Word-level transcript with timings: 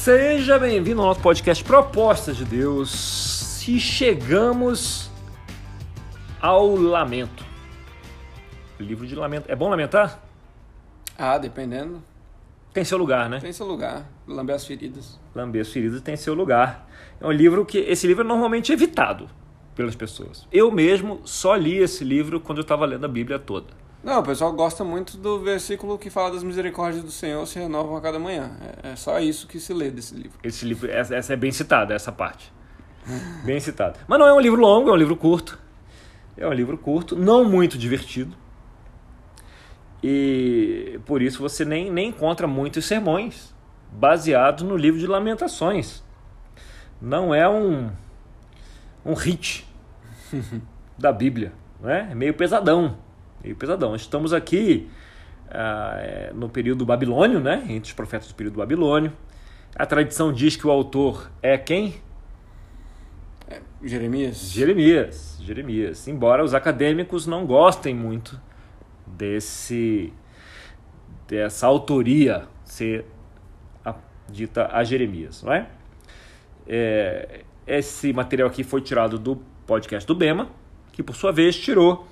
Seja 0.00 0.58
bem-vindo 0.58 1.02
ao 1.02 1.08
nosso 1.08 1.20
podcast 1.20 1.62
Propostas 1.62 2.34
de 2.34 2.46
Deus. 2.46 2.90
Se 2.90 3.78
chegamos 3.78 5.10
ao 6.40 6.74
lamento. 6.74 7.44
livro 8.78 9.06
de 9.06 9.14
lamento. 9.14 9.44
É 9.52 9.54
bom 9.54 9.68
lamentar? 9.68 10.18
Ah, 11.18 11.36
dependendo. 11.36 12.02
Tem 12.72 12.82
seu 12.82 12.96
lugar, 12.96 13.28
né? 13.28 13.40
Tem 13.40 13.52
seu 13.52 13.66
lugar. 13.66 14.10
Lamber 14.26 14.56
as 14.56 14.66
feridas. 14.66 15.20
Lamber 15.34 15.60
as 15.60 15.68
feridas 15.70 16.00
tem 16.00 16.16
seu 16.16 16.32
lugar. 16.32 16.88
É 17.20 17.26
um 17.26 17.30
livro 17.30 17.66
que. 17.66 17.76
Esse 17.76 18.06
livro 18.06 18.24
é 18.24 18.26
normalmente 18.26 18.72
evitado 18.72 19.28
pelas 19.76 19.94
pessoas. 19.94 20.48
Eu 20.50 20.70
mesmo 20.70 21.20
só 21.26 21.54
li 21.54 21.76
esse 21.76 22.04
livro 22.04 22.40
quando 22.40 22.60
eu 22.60 22.62
estava 22.62 22.86
lendo 22.86 23.04
a 23.04 23.08
Bíblia 23.08 23.38
toda. 23.38 23.66
Não, 24.02 24.20
o 24.20 24.22
pessoal 24.22 24.50
gosta 24.52 24.82
muito 24.82 25.18
do 25.18 25.40
versículo 25.40 25.98
que 25.98 26.08
fala 26.08 26.30
das 26.30 26.42
misericórdias 26.42 27.04
do 27.04 27.10
Senhor 27.10 27.46
se 27.46 27.58
renovam 27.58 27.96
a 27.96 28.00
cada 28.00 28.18
manhã. 28.18 28.50
É, 28.82 28.92
é 28.92 28.96
só 28.96 29.20
isso 29.20 29.46
que 29.46 29.60
se 29.60 29.74
lê 29.74 29.90
desse 29.90 30.14
livro. 30.14 30.38
Esse 30.42 30.64
livro, 30.64 30.90
essa, 30.90 31.14
essa 31.14 31.34
é 31.34 31.36
bem 31.36 31.52
citada, 31.52 31.92
essa 31.92 32.10
parte. 32.10 32.50
bem 33.44 33.60
citada. 33.60 33.98
Mas 34.08 34.18
não 34.18 34.26
é 34.26 34.32
um 34.32 34.40
livro 34.40 34.58
longo, 34.58 34.88
é 34.88 34.92
um 34.92 34.96
livro 34.96 35.16
curto. 35.16 35.58
É 36.34 36.46
um 36.46 36.52
livro 36.52 36.78
curto, 36.78 37.14
não 37.14 37.44
muito 37.44 37.76
divertido. 37.76 38.34
E 40.02 40.98
por 41.04 41.20
isso 41.20 41.42
você 41.42 41.62
nem, 41.62 41.90
nem 41.90 42.08
encontra 42.08 42.46
muitos 42.46 42.86
sermões 42.86 43.54
baseados 43.92 44.64
no 44.64 44.78
livro 44.78 44.98
de 44.98 45.06
Lamentações. 45.06 46.02
Não 47.02 47.34
é 47.34 47.46
um, 47.46 47.90
um 49.04 49.12
hit 49.12 49.66
da 50.96 51.12
Bíblia, 51.12 51.52
né? 51.82 52.08
é 52.10 52.14
meio 52.14 52.32
pesadão 52.32 52.96
meio 53.42 53.56
pesadão. 53.56 53.94
Estamos 53.94 54.32
aqui 54.32 54.88
ah, 55.50 56.30
no 56.34 56.48
período 56.48 56.84
babilônio, 56.84 57.40
né? 57.40 57.64
entre 57.68 57.88
os 57.88 57.92
profetas 57.92 58.28
do 58.28 58.34
período 58.34 58.56
babilônio. 58.56 59.12
A 59.74 59.86
tradição 59.86 60.32
diz 60.32 60.56
que 60.56 60.66
o 60.66 60.70
autor 60.70 61.30
é 61.42 61.56
quem? 61.56 61.94
É, 63.48 63.60
Jeremias. 63.82 64.50
Jeremias, 64.50 65.38
Jeremias. 65.40 66.08
Embora 66.08 66.44
os 66.44 66.54
acadêmicos 66.54 67.26
não 67.26 67.46
gostem 67.46 67.94
muito 67.94 68.40
desse 69.06 70.12
dessa 71.26 71.66
autoria 71.68 72.48
ser 72.64 73.04
a, 73.84 73.94
dita 74.28 74.68
a 74.72 74.82
Jeremias, 74.82 75.44
não 75.44 75.52
é? 75.52 75.68
é? 76.66 77.44
Esse 77.64 78.12
material 78.12 78.48
aqui 78.48 78.64
foi 78.64 78.80
tirado 78.80 79.16
do 79.16 79.36
podcast 79.64 80.04
do 80.06 80.14
Bema, 80.14 80.50
que 80.90 81.04
por 81.04 81.14
sua 81.14 81.30
vez 81.30 81.56
tirou 81.56 82.08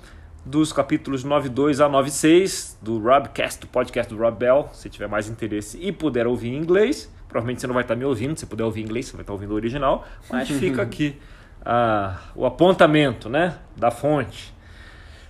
dos 0.49 0.73
capítulos 0.73 1.23
9.2 1.23 1.79
a 1.79 1.87
9.6 1.87 2.75
do 2.81 2.97
Robcast, 2.97 3.61
do 3.61 3.67
podcast 3.67 4.11
do 4.11 4.19
Rob 4.19 4.35
Bell, 4.35 4.67
se 4.73 4.89
tiver 4.89 5.07
mais 5.07 5.29
interesse 5.29 5.77
e 5.79 5.91
puder 5.91 6.25
ouvir 6.25 6.49
em 6.49 6.57
inglês. 6.57 7.13
Provavelmente 7.27 7.61
você 7.61 7.67
não 7.67 7.75
vai 7.75 7.83
estar 7.83 7.95
me 7.95 8.03
ouvindo, 8.03 8.35
se 8.35 8.47
puder 8.47 8.63
ouvir 8.63 8.81
em 8.81 8.85
inglês, 8.85 9.05
você 9.05 9.13
vai 9.13 9.21
estar 9.21 9.31
ouvindo 9.31 9.51
o 9.51 9.53
original, 9.53 10.07
mas 10.27 10.49
fica 10.57 10.81
aqui 10.81 11.15
ah, 11.63 12.17
o 12.35 12.47
apontamento 12.47 13.29
né, 13.29 13.59
da 13.77 13.91
fonte. 13.91 14.51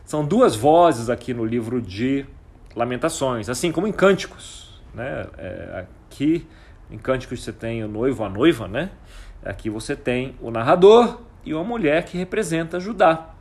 São 0.06 0.24
duas 0.24 0.56
vozes 0.56 1.10
aqui 1.10 1.34
no 1.34 1.44
livro 1.44 1.82
de 1.82 2.26
Lamentações, 2.74 3.50
assim 3.50 3.74
como 3.74 3.88
em 3.88 3.92
Cânticos. 3.92 4.82
Né? 4.94 5.28
É, 5.38 5.86
aqui 6.08 6.48
em 6.90 6.98
Cânticos 6.98 7.44
você 7.44 7.52
tem 7.52 7.84
o 7.84 7.90
noivo, 7.90 8.24
a 8.24 8.30
noiva, 8.30 8.70
né? 8.70 8.90
Aqui 9.44 9.70
você 9.70 9.98
tem 9.98 10.36
o 10.42 10.50
narrador 10.50 11.20
e 11.46 11.54
uma 11.54 11.64
mulher 11.66 12.06
que 12.06 12.18
representa 12.18 12.80
Judá. 12.80 13.36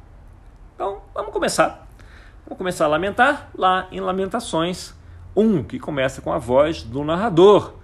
Então, 0.79 1.03
vamos 1.13 1.33
começar. 1.33 1.89
Vamos 2.47 2.57
começar 2.57 2.85
a 2.85 2.89
lamentar 2.89 3.51
lá 3.53 3.89
em 3.91 3.99
Lamentações 3.99 4.95
1, 5.35 5.65
que 5.65 5.77
começa 5.77 6.23
com 6.23 6.33
a 6.33 6.39
voz 6.39 6.85
do 6.85 7.03
narrador. 7.03 7.75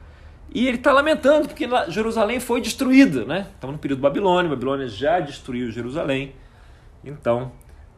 E 0.55 0.69
ele 0.69 0.77
está 0.77 0.92
lamentando 0.92 1.48
porque 1.48 1.69
Jerusalém 1.89 2.39
foi 2.39 2.61
destruída, 2.61 3.25
né? 3.25 3.48
Estamos 3.53 3.74
no 3.74 3.80
período 3.80 4.01
babilônio, 4.01 4.48
Babilônia 4.48 4.86
já 4.86 5.18
destruiu 5.18 5.73
Jerusalém. 5.73 6.36
Então, 7.02 7.51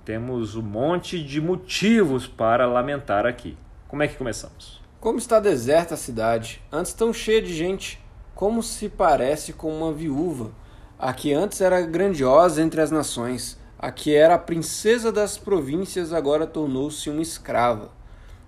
temos 0.02 0.56
um 0.56 0.62
monte 0.62 1.22
de 1.22 1.42
motivos 1.42 2.26
para 2.26 2.64
lamentar 2.64 3.26
aqui. 3.26 3.54
Como 3.88 4.02
é 4.02 4.08
que 4.08 4.16
começamos? 4.16 4.80
Como 4.98 5.18
está 5.18 5.38
deserta 5.38 5.92
a 5.92 5.98
cidade, 5.98 6.62
antes 6.72 6.94
tão 6.94 7.12
cheia 7.12 7.42
de 7.42 7.52
gente, 7.52 8.02
como 8.34 8.62
se 8.62 8.88
parece 8.88 9.52
com 9.52 9.76
uma 9.76 9.92
viúva, 9.92 10.52
a 10.98 11.12
que 11.12 11.34
antes 11.34 11.60
era 11.60 11.82
grandiosa 11.82 12.62
entre 12.62 12.80
as 12.80 12.90
nações 12.90 13.60
a 13.86 13.92
que 13.92 14.12
era 14.12 14.34
a 14.34 14.38
princesa 14.38 15.12
das 15.12 15.38
províncias 15.38 16.12
agora 16.12 16.44
tornou-se 16.44 17.08
uma 17.08 17.22
escrava. 17.22 17.92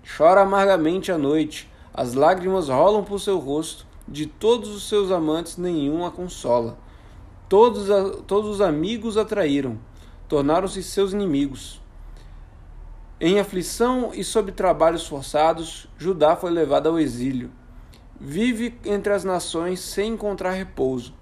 Chora 0.05 0.41
amargamente 0.41 1.13
à 1.13 1.17
noite, 1.17 1.71
as 1.93 2.13
lágrimas 2.13 2.67
rolam 2.67 3.05
por 3.05 3.21
seu 3.21 3.39
rosto, 3.39 3.87
de 4.05 4.25
todos 4.25 4.67
os 4.67 4.89
seus 4.89 5.11
amantes 5.11 5.55
nenhum 5.55 6.05
a 6.05 6.11
consola. 6.11 6.77
Todos, 7.47 7.89
a, 7.89 8.09
todos 8.27 8.49
os 8.49 8.59
amigos 8.59 9.15
a 9.15 9.23
traíram, 9.23 9.79
tornaram-se 10.27 10.83
seus 10.83 11.13
inimigos. 11.13 11.81
Em 13.17 13.39
aflição 13.39 14.11
e 14.13 14.25
sob 14.25 14.51
trabalhos 14.51 15.07
forçados, 15.07 15.87
Judá 15.97 16.35
foi 16.35 16.51
levado 16.51 16.89
ao 16.89 16.99
exílio. 16.99 17.49
Vive 18.19 18.77
entre 18.83 19.13
as 19.13 19.23
nações 19.23 19.79
sem 19.79 20.11
encontrar 20.11 20.51
repouso. 20.51 21.13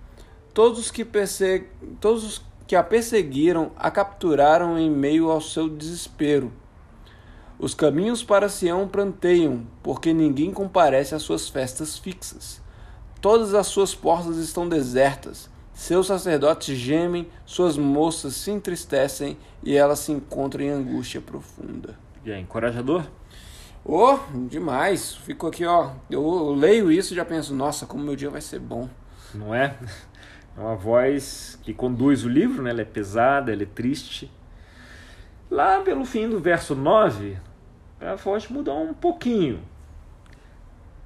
Todos 0.55 0.79
os 0.79 0.89
que 0.89 1.05
perseguem, 1.05 1.69
todos 2.01 2.23
os 2.23 2.47
que 2.67 2.75
a 2.75 2.83
perseguiram 2.83 3.71
a 3.77 3.89
capturaram 3.89 4.77
em 4.77 4.91
meio 4.91 5.31
ao 5.31 5.39
seu 5.39 5.69
desespero. 5.69 6.51
Os 7.57 7.73
caminhos 7.73 8.23
para 8.23 8.49
Sião 8.49 8.87
pranteiam, 8.87 9.65
porque 9.81 10.13
ninguém 10.13 10.51
comparece 10.51 11.15
às 11.15 11.23
suas 11.23 11.49
festas 11.49 11.97
fixas. 11.97 12.61
Todas 13.19 13.55
as 13.55 13.65
suas 13.67 13.95
portas 13.95 14.37
estão 14.37 14.69
desertas, 14.69 15.49
seus 15.73 16.07
sacerdotes 16.07 16.77
gemem, 16.77 17.27
suas 17.45 17.77
moças 17.77 18.35
se 18.35 18.51
entristecem 18.51 19.37
e 19.63 19.75
elas 19.75 19.99
se 19.99 20.11
encontram 20.11 20.65
em 20.65 20.69
angústia 20.69 21.21
profunda. 21.21 21.97
E 22.25 22.31
é 22.31 22.39
encorajador? 22.39 23.03
Oh, 23.85 24.17
demais. 24.49 25.15
Fico 25.15 25.47
aqui, 25.47 25.65
ó. 25.65 25.91
Eu 26.09 26.53
leio 26.53 26.91
isso 26.91 27.13
e 27.13 27.15
já 27.15 27.23
penso, 27.23 27.53
nossa, 27.53 27.85
como 27.85 28.03
meu 28.03 28.15
dia 28.15 28.29
vai 28.29 28.41
ser 28.41 28.59
bom. 28.59 28.89
Não 29.33 29.53
é? 29.53 29.77
É 30.57 30.59
uma 30.59 30.75
voz 30.75 31.59
que 31.61 31.71
conduz 31.71 32.25
o 32.25 32.29
livro, 32.29 32.63
né? 32.63 32.71
ela 32.71 32.81
é 32.81 32.85
pesada, 32.85 33.53
ela 33.53 33.61
é 33.61 33.67
triste. 33.67 34.31
Lá 35.51 35.81
pelo 35.81 36.03
fim 36.03 36.27
do 36.27 36.39
verso 36.39 36.73
9, 36.73 37.37
a 38.01 38.15
voz 38.15 38.47
muda 38.47 38.73
um 38.73 38.91
pouquinho. 38.91 39.61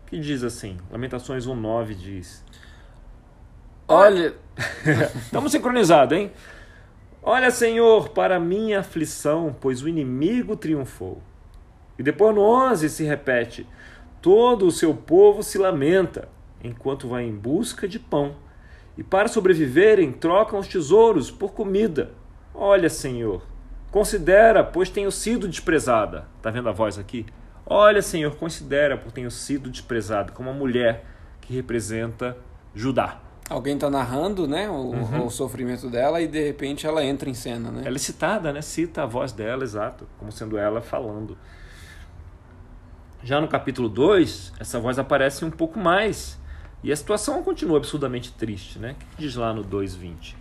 Que 0.06 0.18
diz 0.18 0.42
assim, 0.42 0.78
Lamentações 0.90 1.46
1,9 1.46 1.94
diz. 1.94 2.46
Olha. 3.88 4.34
Estamos 5.22 5.52
sincronizados, 5.52 6.18
hein? 6.18 6.32
Olha, 7.22 7.52
Senhor, 7.52 8.10
para 8.10 8.40
minha 8.40 8.80
aflição, 8.80 9.56
pois 9.60 9.84
o 9.84 9.90
inimigo 9.90 10.56
triunfou. 10.56 11.22
E 12.00 12.04
depois 12.04 12.34
no 12.34 12.42
11 12.42 12.90
se 12.90 13.04
repete: 13.04 13.68
Todo 14.22 14.66
o 14.66 14.72
seu 14.72 14.94
povo 14.94 15.44
se 15.44 15.58
lamenta, 15.58 16.30
enquanto 16.64 17.08
vai 17.08 17.24
em 17.24 17.36
busca 17.36 17.88
de 17.88 18.00
pão 18.00 18.36
e 18.98 19.04
para 19.04 19.28
sobreviverem 19.28 20.12
trocam 20.12 20.60
os 20.60 20.68
tesouros 20.68 21.32
por 21.32 21.54
comida. 21.54 22.12
Olha, 22.54 22.90
Senhor, 22.90 23.44
considera, 23.90 24.64
pois 24.64 24.90
tenho 24.90 25.12
sido 25.12 25.48
desprezada. 25.48 26.26
Está 26.38 26.50
vendo 26.50 26.70
a 26.70 26.72
voz 26.72 26.98
aqui? 26.98 27.26
Olha, 27.66 28.02
Senhor, 28.02 28.36
considera, 28.36 28.98
pois 28.98 29.14
tenho 29.14 29.32
sido 29.32 29.70
desprezada, 29.70 30.32
como 30.32 30.50
uma 30.50 30.58
mulher 30.58 31.06
que 31.40 31.54
representa 31.54 32.38
Judá. 32.76 33.22
Alguém 33.50 33.76
está 33.76 33.90
narrando 33.90 34.48
né, 34.48 34.70
o, 34.70 34.74
uhum. 34.74 35.26
o, 35.26 35.30
sofrimento 35.30 35.90
dela 35.90 36.22
e 36.22 36.28
de 36.28 36.42
repente 36.42 36.88
ela 36.88 37.04
entra 37.04 37.30
em 37.30 37.34
cena. 37.34 37.70
Né? 37.70 37.84
Ela 37.86 37.96
é 37.96 38.00
citada, 38.00 38.54
né? 38.54 38.62
cita 38.62 39.04
a 39.04 39.06
voz 39.06 39.34
dela, 39.34 39.64
exato, 39.64 40.08
como 40.18 40.32
sendo 40.32 40.58
ela 40.58 40.82
falando. 40.82 41.38
Já 43.24 43.40
no 43.40 43.48
capítulo 43.48 43.90
2, 43.90 44.54
essa 44.60 44.80
voz 44.80 44.98
aparece 44.98 45.44
um 45.44 45.52
pouco 45.52 45.78
mais 45.78 46.41
e 46.84 46.92
a 46.92 46.96
situação 46.96 47.44
continua 47.44 47.78
absurdamente 47.78 48.32
triste, 48.32 48.80
né? 48.80 48.92
O 48.92 48.96
que 48.96 49.22
diz 49.22 49.36
lá 49.36 49.54
no 49.54 49.64
2:20? 49.64 50.36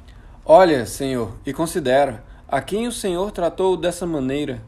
Olha, 0.45 0.87
Senhor, 0.87 1.37
e 1.45 1.53
considera 1.53 2.25
a 2.49 2.61
quem 2.61 2.89
o 2.89 2.93
Senhor 2.93 3.31
tratou 3.31 3.77
dessa 3.77 4.07
maneira. 4.07 4.63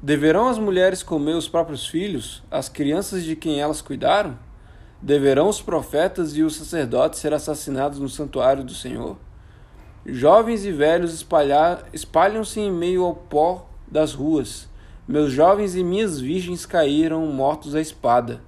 Deverão 0.00 0.48
as 0.48 0.58
mulheres 0.58 1.02
comer 1.02 1.34
os 1.34 1.48
próprios 1.48 1.86
filhos, 1.86 2.44
as 2.50 2.68
crianças 2.68 3.24
de 3.24 3.34
quem 3.34 3.60
elas 3.60 3.82
cuidaram? 3.82 4.38
Deverão 5.02 5.48
os 5.48 5.60
profetas 5.60 6.36
e 6.36 6.42
os 6.42 6.56
sacerdotes 6.56 7.18
ser 7.20 7.32
assassinados 7.32 7.98
no 7.98 8.08
santuário 8.08 8.62
do 8.62 8.74
Senhor? 8.74 9.16
Jovens 10.06 10.64
e 10.64 10.70
velhos 10.70 11.24
espalham-se 11.92 12.60
em 12.60 12.70
meio 12.70 13.04
ao 13.04 13.14
pó 13.14 13.68
das 13.86 14.14
ruas. 14.14 14.68
Meus 15.06 15.32
jovens 15.32 15.74
e 15.74 15.82
minhas 15.82 16.20
virgens 16.20 16.64
caíram 16.64 17.26
mortos 17.26 17.74
à 17.74 17.80
espada. 17.80 18.40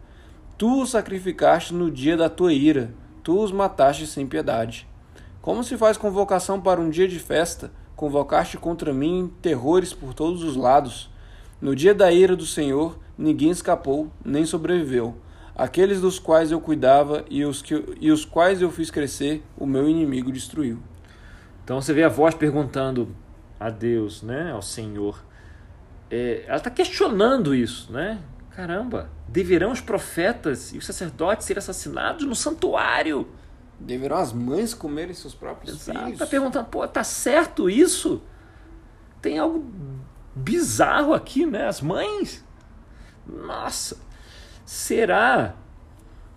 Tu 0.61 0.83
os 0.83 0.91
sacrificaste 0.91 1.73
no 1.73 1.91
dia 1.91 2.19
da 2.19 2.29
tua 2.29 2.53
ira, 2.53 2.93
tu 3.23 3.43
os 3.43 3.51
mataste 3.51 4.07
sem 4.07 4.27
piedade. 4.27 4.87
Como 5.41 5.65
se 5.65 5.75
faz 5.79 5.97
convocação 5.97 6.61
para 6.61 6.79
um 6.79 6.91
dia 6.91 7.09
de 7.09 7.19
festa, 7.19 7.73
convocaste 7.97 8.59
contra 8.59 8.93
mim 8.93 9.33
terrores 9.41 9.95
por 9.95 10.12
todos 10.12 10.43
os 10.43 10.57
lados. 10.57 11.09
No 11.62 11.75
dia 11.75 11.95
da 11.95 12.12
ira 12.12 12.37
do 12.37 12.45
Senhor, 12.45 12.99
ninguém 13.17 13.49
escapou, 13.49 14.12
nem 14.23 14.45
sobreviveu. 14.45 15.17
Aqueles 15.57 15.99
dos 15.99 16.19
quais 16.19 16.53
eu 16.53 16.61
cuidava 16.61 17.25
e 17.31 17.43
os, 17.43 17.62
que, 17.62 17.83
e 17.99 18.12
os 18.12 18.27
quais 18.27 18.61
eu 18.61 18.71
fiz 18.71 18.91
crescer, 18.91 19.43
o 19.57 19.65
meu 19.65 19.89
inimigo 19.89 20.31
destruiu. 20.31 20.79
Então 21.65 21.81
você 21.81 21.95
vê 21.95 22.05
a 22.05 22.11
voz 22.11 22.35
perguntando 22.35 23.17
a 23.59 23.71
Deus, 23.71 24.23
né, 24.23 24.53
ao 24.53 24.61
Senhor. 24.61 25.25
É, 26.11 26.45
ela 26.47 26.59
está 26.59 26.69
questionando 26.69 27.55
isso, 27.55 27.91
né? 27.91 28.19
Caramba, 28.50 29.11
deverão 29.29 29.70
os 29.73 29.81
profetas 29.81 30.73
e 30.73 30.79
os 30.79 30.85
sacerdotes 30.85 31.47
ser 31.47 31.56
assassinados 31.58 32.26
no 32.26 32.35
santuário? 32.35 33.29
Deverão 33.79 34.17
as 34.19 34.32
mães 34.32 34.75
comerem 34.75 35.14
seus 35.14 35.35
próprios 35.35 35.75
Exato. 35.75 35.99
filhos? 35.99 36.12
Está 36.14 36.26
perguntando, 36.26 36.69
pô, 36.69 36.87
tá 36.87 37.02
certo 37.02 37.70
isso? 37.70 38.23
Tem 39.23 39.38
algo 39.38 39.64
bizarro 40.35 41.14
aqui, 41.14 41.47
né? 41.47 41.67
As 41.67 41.81
mães. 41.81 42.44
Nossa, 43.26 43.97
será 44.64 45.55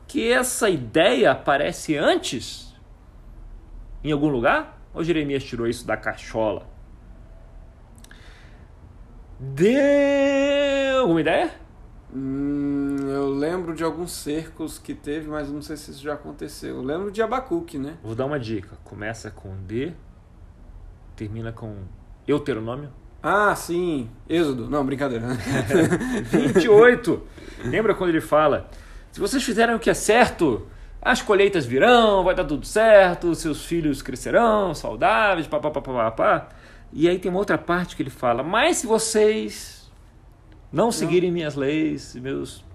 que 0.08 0.32
essa 0.32 0.70
ideia 0.70 1.32
aparece 1.32 1.98
antes 1.98 2.74
em 4.04 4.12
algum 4.12 4.28
lugar? 4.30 4.80
Ou 4.94 5.04
Jeremias 5.04 5.44
tirou 5.44 5.68
isso 5.68 5.86
da 5.86 5.98
cachola? 5.98 6.68
Deu 9.40 11.02
alguma 11.02 11.20
ideia? 11.22 11.63
Hum, 12.16 12.96
eu 13.10 13.30
lembro 13.30 13.74
de 13.74 13.84
alguns 13.84 14.12
cercos 14.12 14.78
que 14.78 14.94
teve, 14.94 15.28
mas 15.28 15.50
não 15.50 15.62
sei 15.62 15.76
se 15.76 15.92
isso 15.92 16.04
já 16.04 16.14
aconteceu. 16.14 16.76
Eu 16.76 16.84
lembro 16.84 17.12
de 17.12 17.22
Abacuque, 17.24 17.80
né? 17.80 17.98
Vou 18.04 18.14
dar 18.14 18.26
uma 18.26 18.40
dica. 18.40 18.78
Começa 18.84 19.32
com 19.32 19.56
D, 19.66 19.94
termina 21.16 21.52
com 21.52 21.76
Euteronômio. 22.28 22.90
Ah, 23.22 23.56
sim. 23.56 24.10
Êxodo. 24.30 24.70
Não, 24.70 24.86
brincadeira. 24.86 25.26
28. 26.30 27.24
Lembra 27.66 27.96
quando 27.96 28.10
ele 28.12 28.22
fala: 28.22 28.70
Se 29.12 29.20
vocês 29.20 29.42
fizerem 29.42 29.74
o 29.74 29.80
que 29.80 29.90
é 29.90 29.94
certo, 29.94 30.68
as 31.02 31.22
colheitas 31.22 31.66
virão, 31.66 32.24
vai 32.24 32.36
dar 32.36 32.46
tudo 32.46 32.66
certo, 32.66 33.34
seus 33.34 33.66
filhos 33.66 34.02
crescerão, 34.02 34.76
saudáveis, 34.76 35.48
papapá. 35.48 35.82
Pá, 35.82 36.12
pá. 36.12 36.50
E 36.92 37.10
aí 37.10 37.18
tem 37.18 37.32
uma 37.32 37.40
outra 37.40 37.58
parte 37.58 37.96
que 37.96 38.04
ele 38.04 38.10
fala: 38.12 38.44
Mas 38.44 38.78
se 38.78 38.88
vocês 38.88 39.83
não 40.74 40.92
seguirem 40.92 41.32
minhas 41.32 41.56
leis, 41.56 42.16
meus 42.16 42.66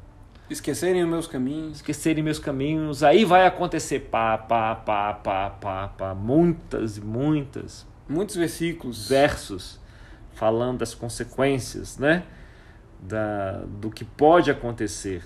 Esquecerem 0.49 1.03
os 1.03 1.11
meus 1.11 1.27
caminhos. 1.27 1.77
esquecerem 1.77 2.25
meus 2.25 2.39
caminhos, 2.39 3.03
aí 3.03 3.25
vai 3.25 3.45
acontecer 3.45 4.00
pá, 4.00 4.39
pá, 4.39 4.75
pá, 4.75 5.12
pá, 5.12 5.50
pá, 5.50 5.89
pá, 5.89 6.15
muitas 6.15 6.97
e 6.97 7.03
muitas 7.03 7.87
Muitos 8.09 8.37
versículos. 8.37 9.09
versos 9.09 9.79
falando 10.33 10.79
das 10.79 10.95
consequências, 10.95 11.99
né? 11.99 12.23
Da, 13.00 13.62
do 13.81 13.91
que 13.91 14.05
pode 14.05 14.50
acontecer 14.50 15.23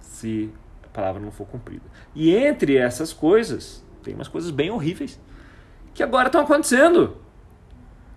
se 0.00 0.50
a 0.82 0.88
palavra 0.88 1.20
não 1.20 1.30
for 1.30 1.46
cumprida. 1.46 1.84
E 2.14 2.34
entre 2.34 2.76
essas 2.76 3.12
coisas, 3.12 3.84
tem 4.02 4.14
umas 4.14 4.28
coisas 4.28 4.50
bem 4.50 4.70
horríveis 4.70 5.20
que 5.94 6.02
agora 6.02 6.26
estão 6.26 6.40
acontecendo. 6.40 7.16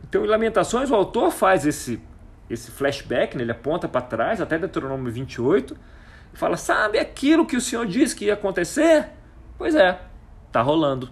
Então, 0.03 0.25
em 0.25 0.27
Lamentações, 0.27 0.89
o 0.89 0.95
autor 0.95 1.31
faz 1.31 1.65
esse, 1.65 2.01
esse 2.49 2.71
flashback, 2.71 3.35
né? 3.35 3.43
ele 3.43 3.51
aponta 3.51 3.87
para 3.87 4.01
trás, 4.01 4.39
até 4.41 4.57
Deuteronômio 4.57 5.11
28, 5.11 5.77
e 6.33 6.37
fala: 6.37 6.57
Sabe 6.57 6.99
aquilo 6.99 7.45
que 7.45 7.55
o 7.55 7.61
Senhor 7.61 7.85
disse 7.85 8.15
que 8.15 8.25
ia 8.25 8.33
acontecer? 8.33 9.09
Pois 9.57 9.75
é, 9.75 9.99
tá 10.51 10.61
rolando. 10.61 11.09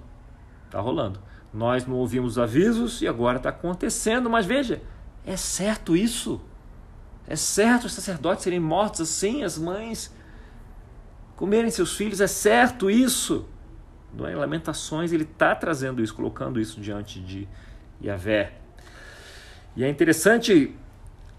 Tá 0.69 0.79
rolando. 0.79 1.19
Nós 1.53 1.85
não 1.85 1.95
ouvimos 1.95 2.37
avisos 2.37 3.01
e 3.01 3.07
agora 3.07 3.37
está 3.37 3.49
acontecendo, 3.49 4.29
mas 4.29 4.45
veja, 4.45 4.81
é 5.25 5.37
certo 5.37 5.95
isso. 5.95 6.41
É 7.27 7.35
certo 7.35 7.85
os 7.85 7.93
sacerdotes 7.93 8.43
serem 8.43 8.59
mortos 8.59 9.01
assim, 9.01 9.43
as 9.43 9.57
mães 9.57 10.13
comerem 11.35 11.69
seus 11.71 11.95
filhos, 11.95 12.21
é 12.21 12.27
certo 12.27 12.89
isso. 12.89 13.47
Não 14.13 14.27
é? 14.27 14.35
Lamentações, 14.35 15.11
ele 15.11 15.23
está 15.23 15.53
trazendo 15.55 16.01
isso, 16.01 16.13
colocando 16.13 16.59
isso 16.59 16.79
diante 16.79 17.19
de 17.19 17.47
Yahvé. 18.01 18.53
E 19.75 19.83
é 19.83 19.89
interessante 19.89 20.73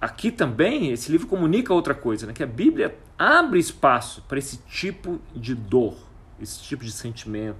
aqui 0.06 0.30
também, 0.30 0.90
esse 0.92 1.10
livro 1.10 1.26
comunica 1.26 1.74
outra 1.74 1.94
coisa, 1.94 2.26
né? 2.26 2.32
que 2.32 2.42
a 2.42 2.46
Bíblia 2.46 2.96
abre 3.18 3.58
espaço 3.58 4.22
para 4.28 4.38
esse 4.38 4.58
tipo 4.58 5.20
de 5.34 5.54
dor, 5.54 5.96
esse 6.40 6.62
tipo 6.62 6.84
de 6.84 6.92
sentimento. 6.92 7.56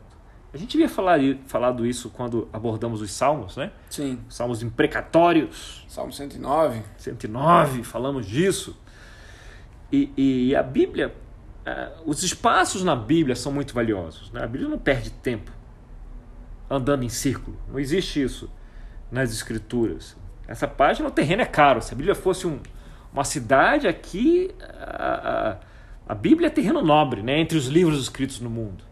A 0.55 0.57
gente 0.57 0.77
havia 0.77 0.89
falar, 0.89 1.19
falado 1.47 1.85
isso 1.85 2.09
quando 2.09 2.49
abordamos 2.53 3.03
os 3.03 3.11
salmos, 3.11 3.57
né? 3.57 3.73
Sim. 3.91 4.19
Salmos 4.29 4.63
imprecatórios. 4.63 5.85
Salmo 5.87 6.13
109. 6.13 6.83
109, 6.97 7.83
falamos 7.83 8.25
disso. 8.25 8.75
E, 9.93 10.13
e 10.17 10.57
a 10.57 10.63
Bíblia, 10.63 11.15
os 12.07 12.23
espaços 12.23 12.83
na 12.83 12.97
Bíblia 12.97 13.37
são 13.37 13.53
muito 13.53 13.75
valiosos. 13.75 14.31
Né? 14.31 14.43
A 14.43 14.47
Bíblia 14.47 14.71
não 14.71 14.79
perde 14.79 15.11
tempo 15.11 15.53
andando 16.71 17.03
em 17.03 17.09
círculo. 17.09 17.59
Não 17.69 17.79
existe 17.79 18.23
isso 18.23 18.51
nas 19.11 19.33
Escrituras. 19.33 20.17
Essa 20.49 20.69
página, 20.69 21.09
o 21.09 21.11
terreno 21.11 21.43
é 21.43 21.47
caro. 21.47 21.81
Se 21.83 21.93
a 21.93 21.97
Bíblia 21.97 22.15
fosse 22.15 22.47
um, 22.47 22.61
uma 23.13 23.25
cidade 23.25 23.89
aqui, 23.89 24.55
a, 24.61 25.57
a, 26.09 26.13
a 26.13 26.15
Bíblia 26.15 26.49
é 26.49 26.51
terreno 26.51 26.83
nobre, 26.83 27.23
né? 27.23 27.39
entre 27.39 27.59
os 27.59 27.67
livros 27.67 28.01
escritos 28.01 28.41
no 28.41 28.51
mundo. 28.51 28.85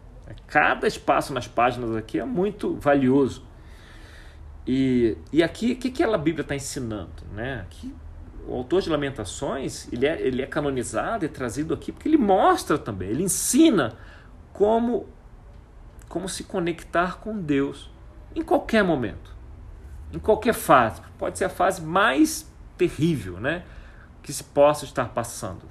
Cada 0.47 0.87
espaço 0.87 1.33
nas 1.33 1.47
páginas 1.47 1.95
aqui 1.95 2.19
é 2.19 2.25
muito 2.25 2.75
valioso. 2.75 3.43
E, 4.67 5.17
e 5.31 5.43
aqui, 5.43 5.73
o 5.73 5.75
que, 5.75 5.91
que 5.91 6.03
a 6.03 6.17
Bíblia 6.17 6.41
está 6.41 6.55
ensinando? 6.55 7.23
Né? 7.33 7.61
Aqui, 7.61 7.93
o 8.47 8.55
autor 8.55 8.81
de 8.81 8.89
Lamentações, 8.89 9.91
ele 9.91 10.05
é, 10.05 10.19
ele 10.21 10.41
é 10.41 10.45
canonizado 10.45 11.25
e 11.25 11.29
trazido 11.29 11.73
aqui 11.73 11.91
porque 11.91 12.07
ele 12.07 12.17
mostra 12.17 12.77
também, 12.77 13.09
ele 13.09 13.23
ensina 13.23 13.93
como, 14.53 15.07
como 16.07 16.29
se 16.29 16.43
conectar 16.43 17.17
com 17.17 17.37
Deus 17.37 17.91
em 18.35 18.41
qualquer 18.41 18.83
momento, 18.83 19.34
em 20.15 20.19
qualquer 20.19 20.53
fase. 20.53 21.01
Pode 21.17 21.37
ser 21.37 21.45
a 21.45 21.49
fase 21.49 21.81
mais 21.81 22.49
terrível 22.77 23.39
né, 23.39 23.63
que 24.23 24.31
se 24.31 24.43
possa 24.43 24.85
estar 24.85 25.09
passando. 25.09 25.63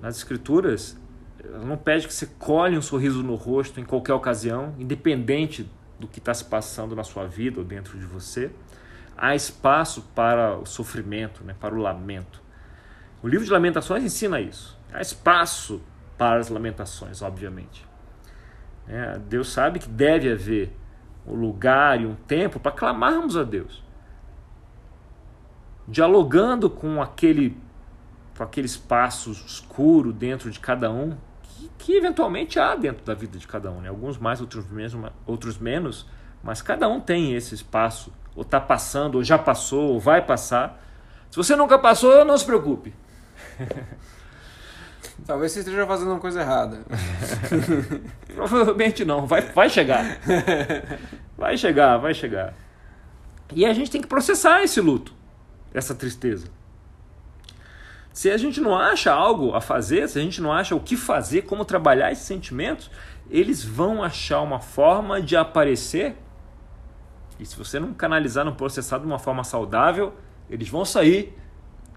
Nas 0.00 0.16
Escrituras, 0.16 0.96
ela 1.42 1.64
não 1.64 1.76
pede 1.76 2.06
que 2.06 2.12
você 2.12 2.26
colhe 2.38 2.76
um 2.76 2.82
sorriso 2.82 3.22
no 3.22 3.34
rosto 3.34 3.80
em 3.80 3.84
qualquer 3.84 4.12
ocasião, 4.12 4.74
independente 4.78 5.68
do 5.98 6.06
que 6.06 6.18
está 6.18 6.34
se 6.34 6.44
passando 6.44 6.94
na 6.94 7.04
sua 7.04 7.26
vida 7.26 7.60
ou 7.60 7.64
dentro 7.64 7.98
de 7.98 8.04
você. 8.04 8.50
Há 9.16 9.34
espaço 9.34 10.02
para 10.14 10.58
o 10.58 10.66
sofrimento, 10.66 11.42
né, 11.42 11.54
para 11.58 11.74
o 11.74 11.78
lamento. 11.78 12.42
O 13.22 13.28
livro 13.28 13.44
de 13.44 13.50
Lamentações 13.50 14.04
ensina 14.04 14.40
isso. 14.40 14.78
Há 14.92 15.00
espaço 15.00 15.80
para 16.18 16.40
as 16.40 16.48
lamentações, 16.50 17.22
obviamente. 17.22 17.86
É, 18.86 19.18
Deus 19.18 19.50
sabe 19.50 19.78
que 19.78 19.88
deve 19.88 20.30
haver 20.30 20.76
um 21.26 21.34
lugar 21.34 22.00
e 22.00 22.06
um 22.06 22.14
tempo 22.14 22.60
para 22.60 22.72
clamarmos 22.72 23.36
a 23.36 23.42
Deus, 23.42 23.82
dialogando 25.88 26.68
com 26.68 27.00
aquele, 27.00 27.56
com 28.36 28.42
aquele 28.42 28.66
espaço 28.66 29.30
escuro 29.30 30.12
dentro 30.12 30.50
de 30.50 30.60
cada 30.60 30.90
um 30.90 31.16
que, 31.42 31.70
que, 31.78 31.96
eventualmente 31.96 32.58
há 32.58 32.74
dentro 32.74 33.04
da 33.04 33.14
vida 33.14 33.38
de 33.38 33.46
cada 33.46 33.70
um. 33.70 33.80
Né? 33.80 33.88
Alguns 33.88 34.18
mais, 34.18 34.40
outros 34.40 34.68
menos, 34.70 34.96
outros 35.26 35.58
menos, 35.58 36.06
mas 36.42 36.60
cada 36.60 36.88
um 36.88 37.00
tem 37.00 37.34
esse 37.34 37.54
espaço, 37.54 38.12
ou 38.34 38.42
está 38.42 38.60
passando, 38.60 39.16
ou 39.16 39.24
já 39.24 39.38
passou, 39.38 39.92
ou 39.92 40.00
vai 40.00 40.20
passar. 40.20 40.82
Se 41.30 41.36
você 41.36 41.56
nunca 41.56 41.78
passou, 41.78 42.24
não 42.24 42.36
se 42.36 42.44
preocupe. 42.44 42.94
Talvez 45.26 45.52
você 45.52 45.60
esteja 45.60 45.86
fazendo 45.86 46.10
uma 46.10 46.20
coisa 46.20 46.40
errada. 46.40 46.84
Provavelmente 48.34 49.04
não, 49.04 49.26
vai, 49.26 49.40
vai 49.40 49.70
chegar. 49.70 50.18
Vai 51.36 51.56
chegar, 51.56 51.98
vai 51.98 52.14
chegar. 52.14 52.54
E 53.54 53.64
a 53.64 53.72
gente 53.72 53.90
tem 53.90 54.00
que 54.00 54.08
processar 54.08 54.62
esse 54.62 54.80
luto, 54.80 55.14
essa 55.72 55.94
tristeza. 55.94 56.48
Se 58.12 58.30
a 58.30 58.36
gente 58.36 58.60
não 58.60 58.76
acha 58.76 59.12
algo 59.12 59.54
a 59.54 59.60
fazer, 59.60 60.08
se 60.08 60.18
a 60.18 60.22
gente 60.22 60.40
não 60.40 60.52
acha 60.52 60.74
o 60.74 60.80
que 60.80 60.96
fazer, 60.96 61.42
como 61.42 61.64
trabalhar 61.64 62.12
esses 62.12 62.24
sentimentos, 62.24 62.90
eles 63.28 63.64
vão 63.64 64.02
achar 64.02 64.40
uma 64.40 64.60
forma 64.60 65.20
de 65.20 65.36
aparecer. 65.36 66.16
E 67.40 67.44
se 67.44 67.56
você 67.56 67.80
não 67.80 67.92
canalizar, 67.92 68.44
não 68.44 68.54
processar 68.54 68.98
de 68.98 69.06
uma 69.06 69.18
forma 69.18 69.42
saudável, 69.42 70.14
eles 70.48 70.68
vão 70.68 70.84
sair 70.84 71.36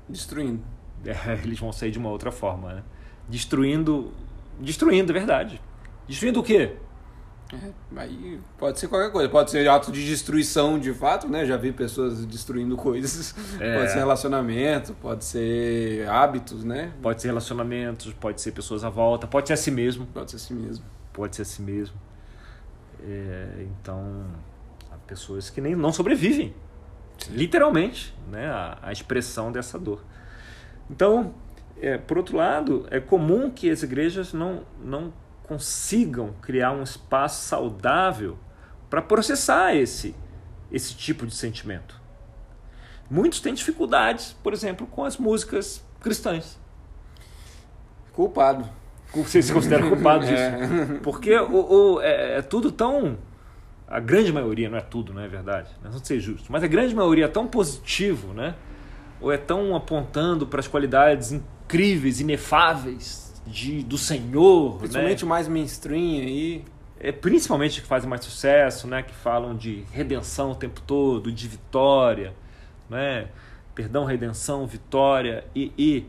destruindo. 0.09 0.63
É, 1.05 1.33
eles 1.45 1.59
vão 1.59 1.71
sair 1.71 1.91
de 1.91 1.99
uma 1.99 2.09
outra 2.09 2.31
forma, 2.31 2.73
né? 2.73 2.83
Destruindo, 3.27 4.13
destruindo, 4.59 5.11
é 5.11 5.13
verdade. 5.13 5.61
Destruindo 6.07 6.39
o 6.39 6.43
quê? 6.43 6.77
É, 7.53 7.71
aí 7.95 8.41
pode 8.57 8.77
ser 8.77 8.89
qualquer 8.89 9.09
coisa, 9.09 9.29
pode 9.29 9.51
ser 9.51 9.67
ato 9.69 9.89
de 9.89 10.05
destruição 10.05 10.77
de 10.77 10.93
fato, 10.93 11.29
né? 11.29 11.45
Já 11.45 11.55
vi 11.55 11.71
pessoas 11.71 12.25
destruindo 12.25 12.75
coisas. 12.75 13.33
É. 13.59 13.79
Pode 13.79 13.91
ser 13.91 13.97
relacionamento, 13.97 14.93
pode 14.93 15.25
ser 15.25 16.07
hábitos, 16.07 16.63
né? 16.63 16.91
Pode 17.01 17.21
ser 17.21 17.29
relacionamentos, 17.29 18.13
pode 18.13 18.41
ser 18.41 18.51
pessoas 18.51 18.83
à 18.83 18.89
volta, 18.89 19.25
pode 19.25 19.47
ser 19.47 19.53
a 19.53 19.57
si 19.57 19.71
mesmo. 19.71 20.05
Pode 20.07 20.31
ser 20.31 20.37
a 20.37 20.39
si 20.39 20.53
mesmo. 20.53 20.85
Pode 21.11 21.35
ser 21.35 21.41
a 21.41 21.45
si 21.45 21.61
mesmo. 21.61 21.95
É, 23.01 23.65
então, 23.71 24.25
há 24.91 24.95
pessoas 25.07 25.49
que 25.49 25.59
nem 25.59 25.75
não 25.75 25.91
sobrevivem, 25.91 26.53
Sim. 27.17 27.33
literalmente, 27.33 28.13
né? 28.29 28.47
A, 28.47 28.77
a 28.83 28.91
expressão 28.91 29.51
dessa 29.51 29.79
dor. 29.79 30.03
Então, 30.89 31.33
é, 31.81 31.97
por 31.97 32.17
outro 32.17 32.37
lado, 32.37 32.87
é 32.89 32.99
comum 32.99 33.49
que 33.49 33.69
as 33.69 33.83
igrejas 33.83 34.33
não, 34.33 34.63
não 34.83 35.13
consigam 35.43 36.33
criar 36.41 36.71
um 36.71 36.83
espaço 36.83 37.47
saudável 37.47 38.37
para 38.89 39.01
processar 39.01 39.75
esse, 39.75 40.15
esse 40.71 40.95
tipo 40.95 41.25
de 41.25 41.33
sentimento. 41.33 41.99
Muitos 43.09 43.39
têm 43.39 43.53
dificuldades, 43.53 44.33
por 44.43 44.53
exemplo, 44.53 44.85
com 44.87 45.03
as 45.03 45.17
músicas 45.17 45.83
cristãs. 46.01 46.59
Culpado. 48.11 48.67
Você 49.13 49.41
se 49.41 49.53
considera 49.53 49.83
culpado 49.87 50.25
disso? 50.25 50.33
É. 50.33 50.99
Porque 51.01 51.37
o, 51.37 51.95
o 51.95 52.01
é, 52.01 52.39
é, 52.39 52.41
tudo 52.41 52.71
tão. 52.71 53.17
A 53.87 54.01
grande 54.01 54.33
maioria, 54.33 54.69
não 54.69 54.77
é 54.77 54.81
tudo, 54.81 55.13
não 55.13 55.21
é 55.21 55.29
verdade? 55.29 55.69
Não 55.81 55.89
vamos 55.89 56.05
ser 56.05 56.19
justo. 56.19 56.51
Mas 56.51 56.61
a 56.61 56.67
grande 56.67 56.93
maioria 56.93 57.23
é 57.23 57.27
tão 57.29 57.47
positivo, 57.47 58.33
né? 58.33 58.53
Ou 59.21 59.31
é 59.31 59.37
tão 59.37 59.73
apontando 59.73 60.45
para 60.45 60.59
as 60.59 60.67
qualidades 60.67 61.39
incríveis, 61.67 62.21
inefáveis 62.21 63.41
de, 63.45 63.83
do 63.83 63.97
Senhor. 63.97 64.77
Principalmente 64.77 65.23
né? 65.25 65.29
mais 65.29 65.47
mainstream 65.49 66.21
aí. 66.21 66.65
É, 66.99 67.11
principalmente 67.11 67.81
que 67.81 67.87
fazem 67.87 68.09
mais 68.09 68.23
sucesso, 68.23 68.87
né? 68.87 69.03
Que 69.03 69.13
falam 69.13 69.55
de 69.55 69.83
redenção 69.91 70.51
o 70.51 70.55
tempo 70.55 70.81
todo, 70.81 71.31
de 71.31 71.47
vitória, 71.47 72.33
né? 72.89 73.27
Perdão, 73.75 74.05
redenção, 74.05 74.65
vitória 74.65 75.45
e, 75.53 75.71
e 75.77 76.07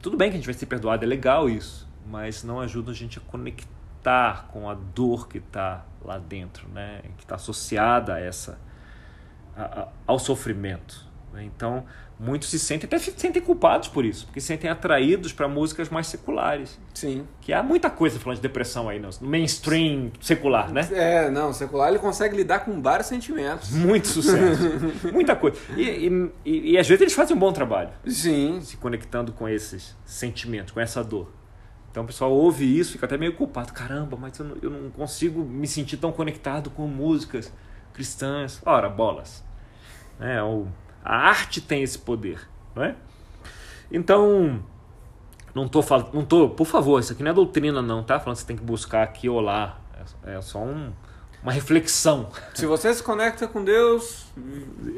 tudo 0.00 0.16
bem 0.16 0.30
que 0.30 0.36
a 0.36 0.38
gente 0.38 0.46
vai 0.46 0.54
ser 0.54 0.66
perdoado, 0.66 1.04
é 1.04 1.08
legal 1.08 1.50
isso, 1.50 1.88
mas 2.06 2.44
não 2.44 2.60
ajuda 2.60 2.92
a 2.92 2.94
gente 2.94 3.18
a 3.18 3.20
conectar 3.22 4.46
com 4.52 4.70
a 4.70 4.74
dor 4.74 5.26
que 5.26 5.38
está 5.38 5.84
lá 6.04 6.18
dentro, 6.18 6.68
né? 6.68 7.00
Que 7.16 7.24
está 7.24 7.34
associada 7.34 8.14
a 8.14 8.20
essa, 8.20 8.60
a, 9.56 9.62
a, 9.62 9.88
ao 10.06 10.20
sofrimento. 10.20 11.07
Né? 11.38 11.44
Então, 11.44 11.84
muitos 12.18 12.50
se 12.50 12.58
sentem 12.58 12.86
até 12.86 12.98
se 12.98 13.12
sentem 13.16 13.40
culpados 13.40 13.88
por 13.88 14.04
isso, 14.04 14.26
porque 14.26 14.40
se 14.40 14.48
sentem 14.48 14.68
atraídos 14.68 15.32
para 15.32 15.46
músicas 15.46 15.88
mais 15.88 16.08
seculares. 16.08 16.78
Sim. 16.92 17.26
Que 17.40 17.52
há 17.52 17.62
muita 17.62 17.88
coisa 17.88 18.18
falando 18.18 18.36
de 18.36 18.42
depressão 18.42 18.88
aí 18.88 18.98
no 18.98 19.08
mainstream 19.20 20.10
secular, 20.20 20.72
né? 20.72 20.86
É, 20.92 21.30
não, 21.30 21.52
secular 21.52 21.90
ele 21.90 22.00
consegue 22.00 22.36
lidar 22.36 22.60
com 22.60 22.82
vários 22.82 23.06
sentimentos. 23.06 23.70
Muito 23.70 24.08
sucesso. 24.08 24.62
muita 25.12 25.36
coisa. 25.36 25.56
E, 25.76 25.82
e, 25.82 26.32
e, 26.44 26.72
e, 26.72 26.78
às 26.78 26.88
vezes 26.88 27.00
eles 27.00 27.14
fazem 27.14 27.36
um 27.36 27.38
bom 27.38 27.52
trabalho. 27.52 27.90
Sim. 28.06 28.60
Se 28.60 28.76
conectando 28.76 29.32
com 29.32 29.48
esses 29.48 29.96
sentimentos, 30.04 30.72
com 30.72 30.80
essa 30.80 31.04
dor. 31.04 31.32
Então 31.90 32.02
o 32.02 32.06
pessoal 32.06 32.32
ouve 32.32 32.78
isso, 32.78 32.92
fica 32.92 33.06
até 33.06 33.16
meio 33.16 33.34
culpado. 33.34 33.72
Caramba, 33.72 34.16
mas 34.16 34.36
eu 34.38 34.44
não, 34.44 34.56
eu 34.60 34.70
não 34.70 34.90
consigo 34.90 35.42
me 35.44 35.66
sentir 35.66 35.96
tão 35.96 36.10
conectado 36.10 36.68
com 36.70 36.86
músicas 36.86 37.52
cristãs. 37.92 38.60
Ora, 38.66 38.88
bolas. 38.88 39.44
É, 40.20 40.42
o 40.42 40.66
a 41.04 41.16
arte 41.16 41.60
tem 41.60 41.82
esse 41.82 41.98
poder, 41.98 42.48
não 42.74 42.84
é? 42.84 42.94
Então, 43.90 44.62
não 45.54 45.66
tô 45.66 45.82
falando, 45.82 46.10
não 46.12 46.24
tô, 46.24 46.48
por 46.48 46.66
favor, 46.66 47.00
isso 47.00 47.12
aqui 47.12 47.22
não 47.22 47.30
é 47.30 47.34
doutrina 47.34 47.80
não, 47.80 48.02
tá? 48.02 48.20
Falando 48.20 48.36
que 48.36 48.42
você 48.42 48.46
tem 48.46 48.56
que 48.56 48.62
buscar 48.62 49.02
aqui 49.02 49.28
ou 49.28 49.40
lá. 49.40 49.80
É, 50.24 50.34
é 50.34 50.40
só 50.40 50.58
um, 50.58 50.92
uma 51.42 51.52
reflexão. 51.52 52.28
Se 52.54 52.66
você 52.66 52.92
se 52.92 53.02
conecta 53.02 53.48
com 53.48 53.64
Deus, 53.64 54.26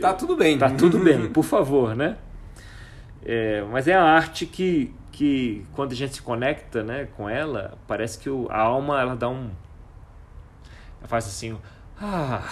tá 0.00 0.12
tudo 0.12 0.36
bem. 0.36 0.58
Tá 0.58 0.70
tudo 0.70 0.98
bem, 0.98 1.28
por 1.30 1.44
favor, 1.44 1.94
né? 1.94 2.16
É, 3.24 3.62
mas 3.70 3.86
é 3.86 3.94
a 3.94 4.02
arte 4.02 4.46
que, 4.46 4.94
que 5.12 5.64
quando 5.72 5.92
a 5.92 5.94
gente 5.94 6.16
se 6.16 6.22
conecta, 6.22 6.82
né, 6.82 7.08
com 7.16 7.28
ela, 7.28 7.78
parece 7.86 8.18
que 8.18 8.30
o, 8.30 8.48
a 8.50 8.58
alma 8.58 9.00
ela 9.00 9.14
dá 9.14 9.28
um, 9.28 9.50
ela 10.98 11.08
faz 11.08 11.26
assim, 11.26 11.58
ah, 12.00 12.42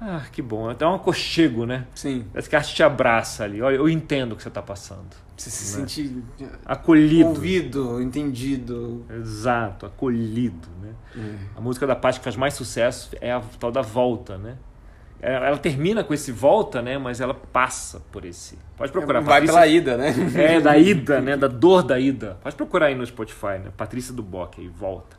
ah, 0.00 0.22
que 0.32 0.40
bom. 0.40 0.70
Até 0.70 0.86
um 0.86 0.94
aconchego, 0.94 1.66
né? 1.66 1.86
Sim. 1.94 2.24
Parece 2.32 2.48
que 2.48 2.56
a 2.56 2.58
arte 2.58 2.74
te 2.74 2.82
abraça 2.82 3.44
ali. 3.44 3.60
Olha, 3.60 3.76
eu 3.76 3.88
entendo 3.88 4.32
o 4.32 4.36
que 4.36 4.42
você 4.42 4.48
está 4.48 4.62
passando. 4.62 5.10
Você 5.36 5.50
se 5.50 5.78
né? 5.78 5.86
sente 5.86 6.22
acolhido. 6.64 7.28
Ouvido, 7.28 8.02
entendido. 8.02 9.04
Exato, 9.10 9.84
acolhido. 9.84 10.68
Né? 10.80 10.94
É. 11.16 11.58
A 11.58 11.60
música 11.60 11.86
da 11.86 11.94
paz 11.94 12.16
que 12.16 12.24
faz 12.24 12.34
mais 12.34 12.54
sucesso 12.54 13.10
é 13.20 13.30
a 13.30 13.40
tal 13.58 13.70
da 13.70 13.82
volta, 13.82 14.38
né? 14.38 14.56
Ela 15.22 15.58
termina 15.58 16.02
com 16.02 16.14
esse 16.14 16.32
volta, 16.32 16.80
né? 16.80 16.96
Mas 16.96 17.20
ela 17.20 17.34
passa 17.34 18.00
por 18.10 18.24
esse. 18.24 18.58
Pode 18.78 18.90
procurar. 18.90 19.20
Vai 19.20 19.40
Patrícia... 19.40 19.54
pela 19.54 19.66
ida, 19.66 19.96
né? 19.98 20.14
É, 20.34 20.60
da 20.60 20.78
ida, 20.78 21.20
né? 21.20 21.36
Da 21.36 21.46
dor 21.46 21.82
da 21.82 22.00
ida. 22.00 22.38
Pode 22.42 22.56
procurar 22.56 22.86
aí 22.86 22.94
no 22.94 23.04
Spotify, 23.04 23.58
né? 23.62 23.70
Patrícia 23.76 24.14
do 24.14 24.22
Bock 24.22 24.58
aí, 24.58 24.68
volta. 24.68 25.18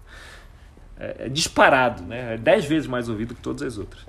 É, 1.00 1.26
é 1.26 1.30
disparado, 1.30 2.02
né? 2.02 2.34
É 2.34 2.38
dez 2.38 2.66
vezes 2.66 2.88
mais 2.88 3.10
ouvido 3.10 3.36
que 3.36 3.42
todas 3.42 3.62
as 3.62 3.78
outras. 3.78 4.04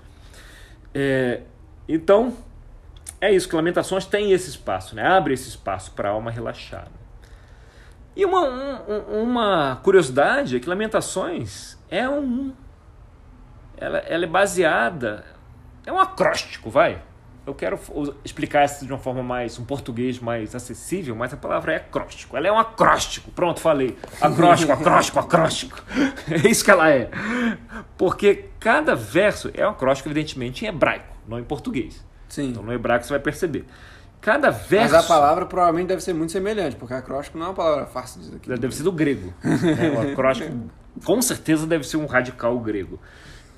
É, 0.94 1.40
então, 1.88 2.36
é 3.20 3.32
isso 3.32 3.48
que 3.48 3.56
Lamentações 3.56 4.04
tem 4.04 4.32
esse 4.32 4.50
espaço, 4.50 4.94
né? 4.94 5.06
abre 5.06 5.34
esse 5.34 5.48
espaço 5.48 5.92
para 5.92 6.08
a 6.08 6.12
alma 6.12 6.30
relaxar. 6.30 6.88
E 8.14 8.24
uma, 8.24 8.42
um, 8.42 9.22
uma 9.22 9.76
curiosidade 9.82 10.56
é 10.56 10.60
que 10.60 10.68
Lamentações 10.68 11.78
é 11.90 12.08
um. 12.08 12.52
Ela, 13.76 13.98
ela 13.98 14.24
é 14.24 14.26
baseada. 14.26 15.24
É 15.86 15.92
um 15.92 15.98
acróstico, 15.98 16.70
vai. 16.70 17.02
Eu 17.44 17.54
quero 17.54 17.78
explicar 18.24 18.64
isso 18.64 18.86
de 18.86 18.92
uma 18.92 18.98
forma 18.98 19.20
mais, 19.20 19.58
um 19.58 19.64
português 19.64 20.20
mais 20.20 20.54
acessível, 20.54 21.16
mas 21.16 21.34
a 21.34 21.36
palavra 21.36 21.72
é 21.72 21.76
acróstico. 21.76 22.36
Ela 22.36 22.46
é 22.46 22.52
um 22.52 22.58
acróstico. 22.58 23.32
Pronto, 23.32 23.58
falei. 23.58 23.98
Acróstico, 24.20 24.72
acróstico, 24.72 25.18
acróstico. 25.18 25.82
É 26.30 26.48
isso 26.48 26.64
que 26.64 26.70
ela 26.70 26.88
é. 26.88 27.10
Porque 27.98 28.46
cada 28.60 28.94
verso 28.94 29.50
é 29.54 29.66
um 29.66 29.70
acróstico, 29.70 30.08
evidentemente, 30.08 30.64
em 30.64 30.68
hebraico, 30.68 31.16
não 31.26 31.38
em 31.40 31.44
português. 31.44 32.04
Sim. 32.28 32.50
Então 32.50 32.62
no 32.62 32.72
hebraico 32.72 33.04
você 33.04 33.12
vai 33.12 33.20
perceber. 33.20 33.64
Cada 34.20 34.50
verso. 34.50 34.94
Mas 34.94 35.04
a 35.04 35.08
palavra 35.08 35.44
provavelmente 35.44 35.88
deve 35.88 36.00
ser 36.00 36.12
muito 36.12 36.30
semelhante, 36.30 36.76
porque 36.76 36.94
acróstico 36.94 37.36
não 37.36 37.46
é 37.46 37.48
uma 37.48 37.54
palavra 37.54 37.86
fácil 37.86 38.20
de 38.20 38.26
dizer 38.26 38.36
aqui. 38.36 38.60
Deve 38.60 38.74
ser 38.74 38.84
do 38.84 38.92
grego. 38.92 39.34
Né? 39.42 39.90
O 39.98 40.12
acróstico, 40.12 40.56
com 41.04 41.20
certeza, 41.20 41.66
deve 41.66 41.84
ser 41.84 41.96
um 41.96 42.06
radical 42.06 42.56
grego 42.60 43.00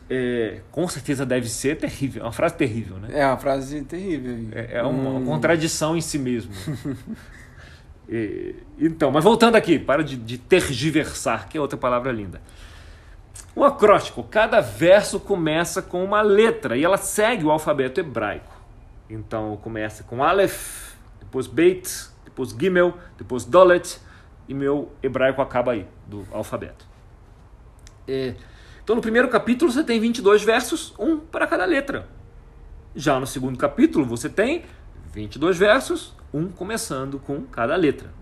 é, 0.08 0.60
com 0.70 0.86
certeza 0.88 1.24
deve 1.24 1.48
ser 1.48 1.76
terrível. 1.76 2.22
É 2.22 2.26
uma 2.26 2.32
frase 2.32 2.54
terrível, 2.54 2.98
né? 2.98 3.08
É 3.12 3.26
uma 3.26 3.36
frase 3.36 3.82
terrível. 3.82 4.48
É, 4.52 4.78
é 4.78 4.82
uma, 4.82 5.10
hum. 5.10 5.16
uma, 5.16 5.26
contradição 5.26 5.96
em 5.96 6.00
si 6.00 6.18
mesmo. 6.18 6.52
e, 8.08 8.54
então, 8.78 9.10
mas 9.10 9.24
voltando 9.24 9.56
aqui, 9.56 9.78
para 9.78 10.02
de, 10.04 10.16
de 10.16 10.38
tergiversar, 10.38 11.48
que 11.48 11.56
é 11.56 11.60
outra 11.60 11.78
palavra 11.78 12.12
linda. 12.12 12.40
O 13.56 13.64
acróstico, 13.64 14.22
cada 14.24 14.60
verso 14.60 15.20
começa 15.20 15.80
com 15.80 16.04
uma 16.04 16.20
letra 16.20 16.76
e 16.76 16.84
ela 16.84 16.96
segue 16.96 17.44
o 17.44 17.50
alfabeto 17.50 18.00
hebraico. 18.00 18.52
Então 19.08 19.56
começa 19.58 20.02
com 20.02 20.24
Aleph, 20.24 20.94
depois 21.20 21.46
Beit, 21.46 22.08
depois 22.24 22.50
Gimel, 22.50 22.94
depois 23.16 23.44
Dolet 23.44 24.00
e 24.48 24.54
meu 24.54 24.92
hebraico 25.02 25.40
acaba 25.40 25.72
aí, 25.72 25.86
do 26.06 26.26
alfabeto. 26.32 26.86
É, 28.08 28.34
então, 28.84 28.94
no 28.94 29.00
primeiro 29.00 29.28
capítulo, 29.28 29.72
você 29.72 29.82
tem 29.82 29.98
22 29.98 30.44
versos, 30.44 30.94
um 30.98 31.16
para 31.16 31.46
cada 31.46 31.64
letra. 31.64 32.06
Já 32.94 33.18
no 33.18 33.26
segundo 33.26 33.56
capítulo, 33.56 34.04
você 34.04 34.28
tem 34.28 34.66
22 35.10 35.56
versos, 35.56 36.14
um 36.34 36.50
começando 36.50 37.18
com 37.18 37.40
cada 37.46 37.74
letra. 37.76 38.12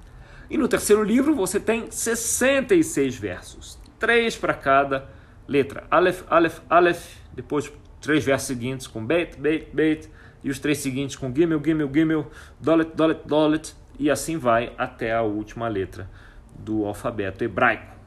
E 0.49 0.57
no 0.57 0.69
terceiro 0.69 1.03
livro, 1.03 1.35
você 1.35 1.59
tem 1.59 1.91
66 1.91 3.17
versos, 3.17 3.77
três 3.99 4.37
para 4.37 4.55
cada 4.55 5.09
letra. 5.49 5.83
Aleph, 5.91 6.23
Aleph, 6.31 6.61
Aleph, 6.71 7.17
depois 7.35 7.73
três 8.01 8.25
versos 8.25 8.47
seguintes 8.47 8.87
com 8.87 9.05
Beit, 9.05 9.37
Beit, 9.37 9.69
Beit, 9.75 10.09
e 10.45 10.51
os 10.51 10.61
três 10.61 10.79
seguintes 10.79 11.17
com 11.17 11.35
Gimel, 11.35 11.61
Gimel, 11.65 11.91
Gimel, 11.93 12.31
Dolet, 12.61 12.95
Dolet, 12.95 13.21
Dolet, 13.27 13.75
e 13.99 14.09
assim 14.09 14.37
vai 14.39 14.73
até 14.79 15.13
a 15.13 15.23
última 15.23 15.67
letra 15.67 16.09
do 16.57 16.85
alfabeto 16.85 17.43
hebraico. 17.43 18.02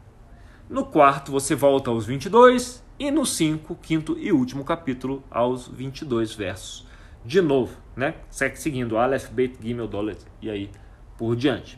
No 0.69 0.85
quarto, 0.85 1.31
você 1.31 1.53
volta 1.53 1.89
aos 1.89 2.05
22. 2.05 2.83
E 2.97 3.11
no 3.11 3.25
5, 3.25 3.75
quinto 3.81 4.17
e 4.17 4.31
último 4.31 4.63
capítulo, 4.63 5.21
aos 5.29 5.67
22 5.67 6.33
versos. 6.33 6.87
De 7.25 7.41
novo, 7.41 7.75
né? 7.95 8.15
Segue 8.29 8.55
seguindo 8.55 8.97
Aleph, 8.97 9.29
Beit, 9.29 9.57
Gimel, 9.61 9.87
Dolet 9.87 10.19
e 10.41 10.49
aí 10.49 10.69
por 11.17 11.35
diante. 11.35 11.77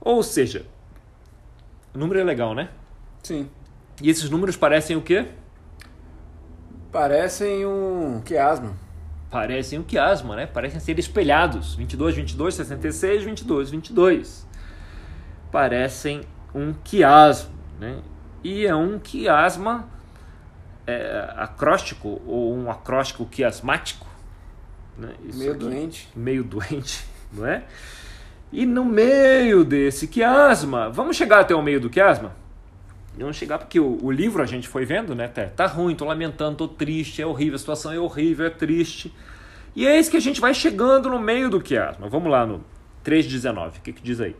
Ou 0.00 0.22
seja, 0.22 0.66
o 1.94 1.98
número 1.98 2.20
é 2.20 2.24
legal, 2.24 2.54
né? 2.54 2.68
Sim. 3.22 3.48
E 4.02 4.10
esses 4.10 4.28
números 4.28 4.56
parecem 4.56 4.96
o 4.96 5.02
quê? 5.02 5.26
Parecem 6.92 7.64
um 7.64 8.20
quiasma. 8.22 8.76
Parecem 9.30 9.78
um 9.78 9.82
quiasma, 9.82 10.36
né? 10.36 10.46
Parecem 10.46 10.80
ser 10.80 10.98
espelhados. 10.98 11.76
22, 11.76 12.16
22, 12.16 12.54
66, 12.56 13.24
22, 13.24 13.70
22. 13.70 14.46
Parecem 15.50 16.22
um 16.54 16.72
quiasma. 16.72 17.59
Né? 17.80 17.98
E 18.44 18.66
é 18.66 18.74
um 18.74 18.98
quiasma 18.98 19.88
é, 20.86 21.32
acróstico 21.36 22.20
ou 22.26 22.54
um 22.54 22.70
acróstico 22.70 23.24
quiasmático. 23.24 24.06
Né? 24.98 25.14
meio 25.34 25.52
aqui, 25.52 25.60
doente. 25.60 26.08
Meio 26.14 26.44
doente, 26.44 27.06
não 27.32 27.46
é? 27.46 27.64
E 28.52 28.66
no 28.66 28.84
meio 28.84 29.64
desse 29.64 30.06
quiasma, 30.06 30.90
vamos 30.90 31.16
chegar 31.16 31.40
até 31.40 31.54
o 31.54 31.62
meio 31.62 31.80
do 31.80 31.88
quiasma? 31.88 32.32
Vamos 33.16 33.36
chegar 33.36 33.58
porque 33.58 33.80
o, 33.80 33.98
o 34.02 34.10
livro 34.10 34.42
a 34.42 34.46
gente 34.46 34.68
foi 34.68 34.84
vendo, 34.84 35.14
né? 35.14 35.28
Tá, 35.28 35.46
tá 35.46 35.66
ruim, 35.66 35.94
tô 35.94 36.04
lamentando, 36.04 36.56
tô 36.56 36.68
triste, 36.68 37.22
é 37.22 37.26
horrível, 37.26 37.54
a 37.54 37.58
situação 37.58 37.92
é 37.92 37.98
horrível, 37.98 38.46
é 38.46 38.50
triste. 38.50 39.14
E 39.74 39.86
é 39.86 39.98
isso 39.98 40.10
que 40.10 40.16
a 40.16 40.20
gente 40.20 40.40
vai 40.40 40.52
chegando 40.52 41.08
no 41.08 41.18
meio 41.18 41.48
do 41.48 41.60
quiasma. 41.60 42.08
Vamos 42.08 42.30
lá 42.30 42.44
no 42.44 42.64
3,19. 43.04 43.78
O 43.78 43.80
que, 43.82 43.92
que 43.92 44.02
diz 44.02 44.20
aí? 44.20 44.34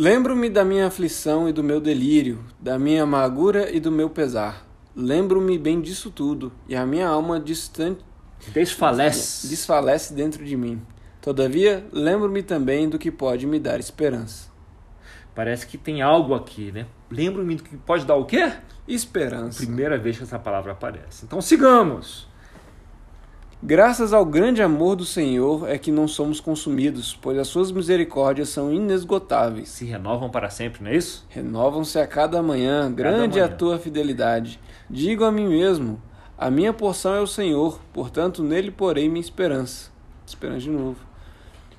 Lembro-me 0.00 0.48
da 0.48 0.64
minha 0.64 0.86
aflição 0.86 1.46
e 1.46 1.52
do 1.52 1.62
meu 1.62 1.78
delírio, 1.78 2.42
da 2.58 2.78
minha 2.78 3.02
amargura 3.02 3.70
e 3.70 3.78
do 3.78 3.92
meu 3.92 4.08
pesar. 4.08 4.66
Lembro-me 4.96 5.58
bem 5.58 5.78
disso 5.78 6.10
tudo, 6.10 6.50
e 6.66 6.74
a 6.74 6.86
minha 6.86 7.06
alma 7.06 7.38
distante 7.38 8.02
Desfalece. 8.50 9.46
desfalece 9.46 10.14
dentro 10.14 10.42
de 10.42 10.56
mim. 10.56 10.80
Todavia, 11.20 11.86
lembro-me 11.92 12.42
também 12.42 12.88
do 12.88 12.98
que 12.98 13.10
pode 13.10 13.46
me 13.46 13.58
dar 13.60 13.78
esperança. 13.78 14.48
Parece 15.34 15.66
que 15.66 15.76
tem 15.76 16.00
algo 16.00 16.32
aqui, 16.32 16.72
né? 16.72 16.86
Lembro-me 17.10 17.56
do 17.56 17.62
que 17.62 17.76
pode 17.76 18.06
dar 18.06 18.14
o 18.16 18.24
quê? 18.24 18.54
Esperança. 18.88 19.58
Primeira 19.58 19.98
vez 19.98 20.16
que 20.16 20.22
essa 20.22 20.38
palavra 20.38 20.72
aparece. 20.72 21.26
Então 21.26 21.42
sigamos. 21.42 22.26
Graças 23.62 24.14
ao 24.14 24.24
grande 24.24 24.62
amor 24.62 24.96
do 24.96 25.04
Senhor 25.04 25.68
é 25.68 25.76
que 25.76 25.92
não 25.92 26.08
somos 26.08 26.40
consumidos, 26.40 27.14
pois 27.20 27.36
as 27.38 27.46
suas 27.46 27.70
misericórdias 27.70 28.48
são 28.48 28.72
inesgotáveis. 28.72 29.68
Se 29.68 29.84
renovam 29.84 30.30
para 30.30 30.48
sempre, 30.48 30.82
não 30.82 30.90
é 30.90 30.96
isso? 30.96 31.26
Renovam-se 31.28 31.98
a 31.98 32.06
cada 32.06 32.42
manhã, 32.42 32.90
grande 32.90 33.38
é 33.38 33.42
a 33.42 33.44
manhã. 33.44 33.56
tua 33.58 33.78
fidelidade. 33.78 34.58
Digo 34.88 35.24
a 35.24 35.30
mim 35.30 35.46
mesmo: 35.46 36.00
a 36.38 36.50
minha 36.50 36.72
porção 36.72 37.14
é 37.14 37.20
o 37.20 37.26
Senhor, 37.26 37.78
portanto 37.92 38.42
nele 38.42 38.70
porei 38.70 39.10
minha 39.10 39.20
esperança. 39.20 39.90
Esperança 40.26 40.60
de 40.60 40.70
novo. 40.70 40.96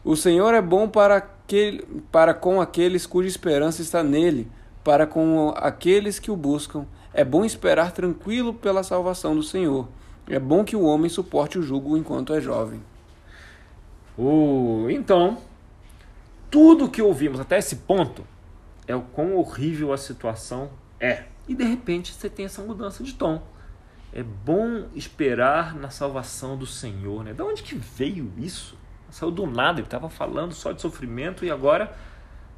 O 0.04 0.16
Senhor 0.16 0.54
é 0.54 0.62
bom 0.62 0.88
para, 0.88 1.16
aquele, 1.16 1.84
para 2.12 2.36
com 2.36 2.62
aqueles 2.62 3.08
cuja 3.08 3.28
esperança 3.28 3.82
está 3.82 4.04
nele, 4.04 4.52
para 4.84 5.08
com 5.08 5.52
aqueles 5.58 6.20
que 6.20 6.30
o 6.30 6.36
buscam. 6.36 6.86
É 7.12 7.26
bom 7.26 7.44
esperar 7.44 7.92
tranquilo 7.92 8.54
pela 8.54 8.84
salvação 8.84 9.36
do 9.36 9.42
Senhor. 9.42 9.88
É 10.28 10.40
bom 10.40 10.63
que 10.63 10.75
o 10.75 10.84
homem 10.84 11.10
suporte 11.10 11.60
o 11.60 11.63
jugo 11.63 11.98
enquanto 11.98 12.34
é 12.34 12.42
jovem. 12.42 12.82
O... 14.18 14.88
Então, 14.90 15.38
tudo 16.50 16.90
que 16.90 17.01
ouvimos 17.01 17.40
até 17.40 17.58
esse 17.58 17.78
ponto 17.78 18.25
é 18.88 18.96
o 18.96 19.01
quão 19.01 19.36
horrível 19.36 19.94
a 19.94 19.98
situação 19.98 20.70
é. 21.00 21.24
E 21.48 21.56
de 21.56 21.63
repente 21.63 22.13
você 22.13 22.30
tem 22.30 22.46
essa 22.46 22.62
mudança 22.62 23.04
de 23.04 23.13
tom. 23.13 23.42
É 24.13 24.22
bom 24.22 24.88
esperar 24.94 25.74
na 25.75 25.90
salvação 25.90 26.58
do 26.58 26.66
Senhor. 26.66 27.24
Né? 27.24 27.34
De 27.34 27.42
onde 27.42 27.63
que 27.63 27.75
veio 27.75 28.32
isso? 28.38 28.78
Saiu 29.10 29.32
do 29.32 29.46
nada, 29.46 29.80
ele 29.80 29.88
estava 29.88 30.10
falando 30.10 30.54
só 30.54 30.72
de 30.72 30.82
sofrimento 30.82 31.44
e 31.44 31.51
agora 31.51 31.94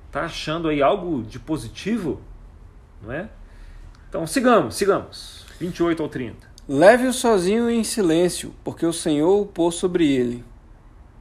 está 0.07 0.25
achando 0.25 0.67
aí 0.67 0.83
algo 0.83 1.23
de 1.23 1.39
positivo, 1.39 2.21
não 3.01 3.11
é? 3.11 3.27
Então 4.07 4.27
sigamos, 4.27 4.75
sigamos. 4.75 5.43
28 5.59 6.03
ao 6.03 6.09
30. 6.09 6.52
Leve-o 6.67 7.11
sozinho 7.11 7.69
e 7.69 7.75
em 7.75 7.83
silêncio, 7.83 8.53
porque 8.63 8.85
o 8.85 8.93
Senhor 8.93 9.41
o 9.41 9.45
pôs 9.45 9.75
sobre 9.75 10.09
ele. 10.09 10.45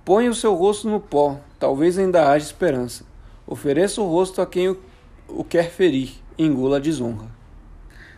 Põe 0.04 0.28
o 0.28 0.34
seu 0.34 0.54
rosto 0.54 0.88
no 0.88 1.00
pó, 1.00 1.40
talvez 1.58 1.98
ainda 1.98 2.30
haja 2.30 2.46
esperança. 2.46 3.04
Ofereça 3.44 4.00
o 4.00 4.08
rosto 4.08 4.40
a 4.40 4.46
quem 4.46 4.68
o, 4.68 5.44
quer 5.44 5.68
ferir, 5.68 6.12
engula 6.38 6.76
a 6.76 6.80
desonra. 6.80 7.26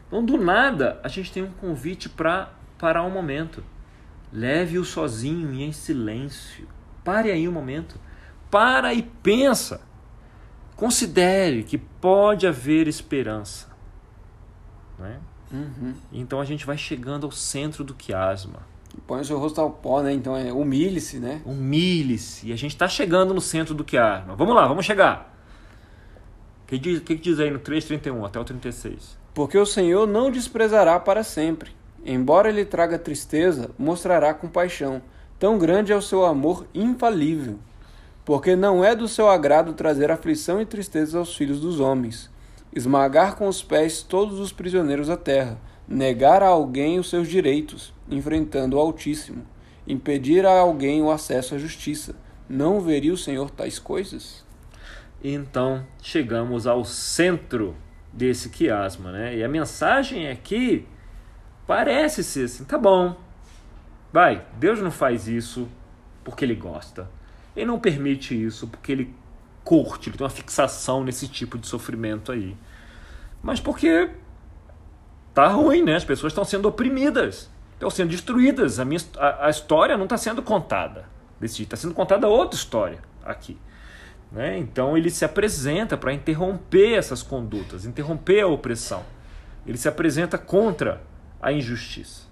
Então, 0.07 0.23
do 0.23 0.37
nada, 0.37 1.01
a 1.03 1.09
gente 1.09 1.33
tem 1.33 1.43
um 1.43 1.51
convite 1.51 2.11
para 2.11 2.53
parar 2.79 3.05
um 3.05 3.11
momento. 3.11 3.65
Leve-o 4.31 4.85
sozinho 4.85 5.51
e 5.55 5.63
em 5.63 5.73
silêncio. 5.73 6.69
Pare 7.03 7.31
aí 7.31 7.49
um 7.49 7.53
momento. 7.53 7.99
Para 8.51 8.93
e 8.93 9.03
pensa. 9.03 9.81
Considere 10.77 11.63
que 11.63 11.79
pode 11.79 12.47
haver 12.47 12.87
esperança. 12.87 13.75
Não 14.99 15.07
é? 15.07 15.19
Uhum. 15.55 15.95
Então 16.13 16.41
a 16.41 16.45
gente 16.45 16.67
vai 16.67 16.77
chegando 16.77 17.27
ao 17.27 17.33
centro 17.33 17.85
do 17.85 17.95
quiasma. 17.95 18.61
Põe 19.07 19.21
o 19.21 19.25
seu 19.25 19.39
rosto 19.39 19.61
ao 19.61 19.71
pó, 19.71 20.03
né? 20.03 20.13
Então 20.13 20.37
é 20.37 20.53
humilhe-se, 20.53 21.19
né? 21.19 21.41
Humilhe-se. 21.45 22.49
E 22.49 22.53
a 22.53 22.57
gente 22.57 22.73
está 22.73 22.89
chegando 22.89 23.33
no 23.35 23.41
centro 23.41 23.75
do 23.75 23.85
quiasma. 23.85 24.35
Vamos 24.37 24.55
lá, 24.55 24.67
vamos 24.67 24.85
chegar. 24.85 25.33
O 26.65 26.67
que, 26.67 26.79
diz- 26.79 27.01
que 27.01 27.15
diz 27.15 27.39
aí 27.41 27.51
no 27.51 27.59
3,31 27.59 28.25
até 28.25 28.39
o 28.41 28.45
36? 28.45 29.17
Porque 29.35 29.59
o 29.59 29.67
Senhor 29.67 30.07
não 30.07 30.31
desprezará 30.31 30.99
para 31.01 31.23
sempre. 31.25 31.73
Embora 32.07 32.49
ele 32.49 32.65
traga 32.65 32.99
tristeza, 32.99 33.71
mostrará 33.79 34.33
compaixão. 34.35 35.03
Tão 35.39 35.59
grande 35.59 35.93
é 35.93 35.97
o 35.97 36.03
seu 36.03 36.25
amor 36.25 36.67
infalível. 36.75 37.59
Porque 38.25 38.55
não 38.57 38.85
é 38.85 38.95
do 38.95 39.09
seu 39.09 39.29
agrado 39.29 39.73
trazer 39.75 40.11
aflição 40.11 40.61
e 40.61 40.67
tristeza 40.67 41.19
aos 41.19 41.35
filhos 41.37 41.61
dos 41.61 41.81
homens. 41.81 42.31
Esmagar 42.75 43.37
com 43.37 43.47
os 43.47 43.63
pés 43.63 44.03
todos 44.03 44.41
os 44.41 44.53
prisioneiros 44.53 45.07
da 45.07 45.17
terra. 45.17 45.61
Negar 45.87 46.43
a 46.43 46.49
alguém 46.49 46.99
os 46.99 47.09
seus 47.09 47.29
direitos, 47.29 47.95
enfrentando 48.11 48.77
o 48.77 48.81
Altíssimo. 48.81 49.47
Impedir 49.87 50.45
a 50.45 50.59
alguém 50.59 51.01
o 51.01 51.11
acesso 51.11 51.55
à 51.55 51.59
justiça. 51.59 52.17
Não 52.49 52.81
veria 52.81 53.13
o 53.13 53.17
Senhor 53.17 53.51
tais 53.51 53.79
coisas? 53.79 54.45
Então 55.23 55.87
chegamos 56.03 56.67
ao 56.67 56.85
centro 56.85 57.77
desse 58.13 58.51
quiasma, 58.51 59.13
né? 59.13 59.37
E 59.37 59.45
a 59.45 59.49
mensagem 59.49 60.27
é 60.27 60.35
que 60.35 60.87
parece 61.67 62.23
ser 62.23 62.45
assim, 62.45 62.65
tá 62.65 62.77
bom, 62.77 63.17
vai, 64.13 64.47
Deus 64.59 64.81
não 64.81 64.91
faz 64.91 65.27
isso 65.27 65.69
porque 66.23 66.45
ele 66.45 66.55
gosta. 66.55 67.09
Ele 67.57 67.67
não 67.67 67.79
permite 67.79 68.35
isso 68.35 68.67
porque 68.67 68.93
ele 68.93 69.15
curte, 69.65 70.09
ele 70.09 70.19
tem 70.19 70.25
uma 70.25 70.31
fixação 70.31 71.03
nesse 71.03 71.27
tipo 71.27 71.59
de 71.59 71.67
sofrimento 71.67 72.31
aí. 72.31 72.57
Mas 73.43 73.61
porque 73.61 74.11
tá 75.33 75.49
ruim, 75.49 75.83
né? 75.83 75.97
As 75.97 76.05
pessoas 76.05 76.33
estão 76.33 76.45
sendo 76.45 76.69
oprimidas, 76.69 77.51
estão 77.73 77.91
sendo 77.91 78.11
destruídas. 78.11 78.79
A, 78.79 78.85
minha, 78.85 79.01
a, 79.19 79.47
a 79.47 79.51
história 79.51 79.97
não 79.97 80.05
está 80.05 80.17
sendo 80.17 80.43
contada 80.43 81.07
desse 81.41 81.57
jeito, 81.57 81.75
está 81.75 81.77
sendo 81.77 81.95
contada 81.95 82.29
outra 82.29 82.57
história 82.57 83.01
aqui. 83.25 83.59
Né? 84.31 84.59
Então 84.59 84.97
ele 84.97 85.11
se 85.11 85.25
apresenta 85.25 85.97
para 85.97 86.13
interromper 86.13 86.95
essas 86.95 87.23
condutas, 87.23 87.85
interromper 87.85 88.41
a 88.41 88.47
opressão. 88.47 89.05
Ele 89.67 89.79
se 89.79 89.89
apresenta 89.89 90.37
contra 90.37 91.03
a 91.41 91.53
injustiça. 91.53 92.23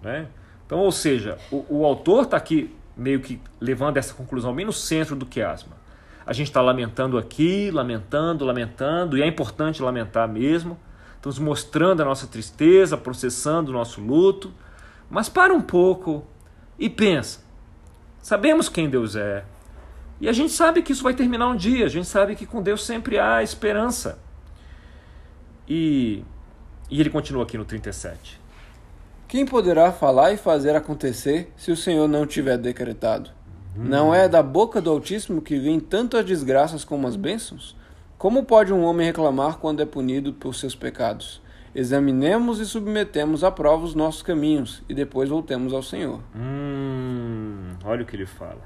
Né? 0.00 0.28
Então, 0.66 0.78
ou 0.78 0.92
seja, 0.92 1.38
o, 1.50 1.64
o 1.68 1.84
autor 1.84 2.24
está 2.24 2.36
aqui 2.36 2.74
meio 2.96 3.20
que 3.20 3.40
levando 3.60 3.96
essa 3.96 4.14
conclusão 4.14 4.54
bem 4.54 4.66
no 4.66 4.72
centro 4.72 5.16
do 5.16 5.26
quiasma. 5.26 5.76
A 6.28 6.34
gente 6.34 6.48
está 6.48 6.60
lamentando 6.60 7.16
aqui, 7.16 7.70
lamentando, 7.70 8.44
lamentando, 8.44 9.16
e 9.16 9.22
é 9.22 9.26
importante 9.26 9.80
lamentar 9.80 10.28
mesmo. 10.28 10.78
Estamos 11.16 11.38
mostrando 11.38 12.02
a 12.02 12.04
nossa 12.04 12.26
tristeza, 12.26 12.98
processando 12.98 13.70
o 13.70 13.72
nosso 13.72 13.98
luto. 13.98 14.52
Mas 15.08 15.30
para 15.30 15.54
um 15.54 15.62
pouco 15.62 16.22
e 16.78 16.90
pensa. 16.90 17.40
Sabemos 18.20 18.68
quem 18.68 18.90
Deus 18.90 19.16
é, 19.16 19.42
e 20.20 20.28
a 20.28 20.32
gente 20.32 20.52
sabe 20.52 20.82
que 20.82 20.92
isso 20.92 21.02
vai 21.02 21.14
terminar 21.14 21.48
um 21.48 21.56
dia, 21.56 21.86
a 21.86 21.88
gente 21.88 22.06
sabe 22.06 22.36
que 22.36 22.44
com 22.44 22.60
Deus 22.60 22.84
sempre 22.84 23.18
há 23.18 23.42
esperança. 23.42 24.18
E, 25.66 26.22
e 26.90 27.00
ele 27.00 27.08
continua 27.08 27.44
aqui 27.44 27.56
no 27.56 27.64
37. 27.64 28.38
Quem 29.28 29.46
poderá 29.46 29.92
falar 29.92 30.32
e 30.32 30.36
fazer 30.36 30.76
acontecer 30.76 31.50
se 31.56 31.70
o 31.70 31.76
Senhor 31.76 32.06
não 32.06 32.26
tiver 32.26 32.58
decretado? 32.58 33.37
Não 33.80 34.14
é 34.14 34.28
da 34.28 34.42
boca 34.42 34.80
do 34.80 34.90
Altíssimo 34.90 35.40
que 35.40 35.58
vêm 35.58 35.78
tanto 35.78 36.16
as 36.16 36.24
desgraças 36.24 36.84
como 36.84 37.06
as 37.06 37.14
bênçãos? 37.16 37.76
Como 38.16 38.44
pode 38.44 38.72
um 38.72 38.82
homem 38.82 39.06
reclamar 39.06 39.58
quando 39.58 39.80
é 39.80 39.86
punido 39.86 40.32
por 40.32 40.54
seus 40.54 40.74
pecados? 40.74 41.40
Examinemos 41.74 42.58
e 42.58 42.66
submetemos 42.66 43.44
à 43.44 43.50
prova 43.52 43.84
os 43.84 43.94
nossos 43.94 44.22
caminhos 44.22 44.82
e 44.88 44.94
depois 44.94 45.28
voltemos 45.28 45.72
ao 45.72 45.82
Senhor. 45.82 46.20
Hum, 46.34 47.74
olha 47.84 48.02
o 48.02 48.06
que 48.06 48.16
ele 48.16 48.26
fala. 48.26 48.58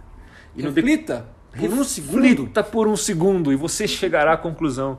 E 0.56 0.62
no 0.62 0.70
de- 0.72 0.80
Reflita 0.80 1.26
por 1.54 1.70
um 1.72 1.84
segundo. 1.84 2.22
Reflita 2.22 2.62
por 2.64 2.88
um 2.88 2.96
segundo 2.96 3.52
e 3.52 3.56
você 3.56 3.86
chegará 3.86 4.32
à 4.32 4.36
conclusão. 4.38 4.98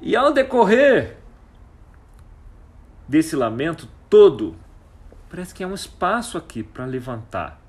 E 0.00 0.16
ao 0.16 0.32
decorrer 0.32 1.18
desse 3.06 3.36
lamento 3.36 3.86
todo, 4.08 4.54
parece 5.28 5.54
que 5.54 5.62
há 5.62 5.66
um 5.66 5.74
espaço 5.74 6.38
aqui 6.38 6.62
para 6.62 6.86
levantar. 6.86 7.60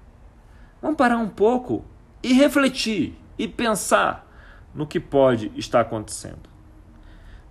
Vamos 0.85 0.99
parar 0.99 1.17
um 1.17 1.27
pouco 1.27 1.83
e 2.21 2.31
refletir 2.31 3.17
e 3.39 3.47
pensar 3.47 4.31
no 4.71 4.85
que 4.85 4.99
pode 4.99 5.51
estar 5.55 5.81
acontecendo. 5.81 6.47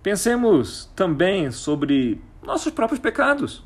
Pensemos 0.01 0.89
também 0.95 1.51
sobre 1.51 2.21
nossos 2.41 2.71
próprios 2.71 2.97
pecados. 2.97 3.61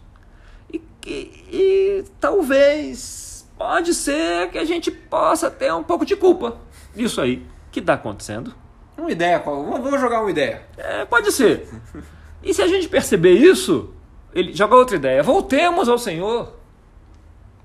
E, 0.73 0.82
e- 1.05 1.45
e 1.51 2.03
talvez 2.19 3.47
pode 3.60 3.93
ser 3.93 4.49
que 4.49 4.58
a 4.58 4.65
gente 4.65 4.89
possa 4.89 5.51
ter 5.51 5.71
um 5.71 5.84
pouco 5.84 6.03
de 6.03 6.15
culpa 6.15 6.58
disso 6.95 7.21
aí 7.21 7.45
que 7.71 7.79
está 7.79 7.93
acontecendo. 7.93 8.55
Uma 8.97 9.12
ideia, 9.12 9.38
vamos 9.38 10.01
jogar 10.01 10.21
uma 10.21 10.32
ideia. 10.32 10.63
É, 10.77 11.05
pode 11.05 11.32
ser. 11.32 11.69
E 12.41 12.55
se 12.55 12.63
a 12.63 12.67
gente 12.67 12.89
perceber 12.89 13.34
isso, 13.34 13.93
ele 14.34 14.51
joga 14.51 14.75
outra 14.75 14.95
ideia. 14.95 15.21
Voltemos 15.21 15.88
ao 15.88 15.99
Senhor. 15.99 16.58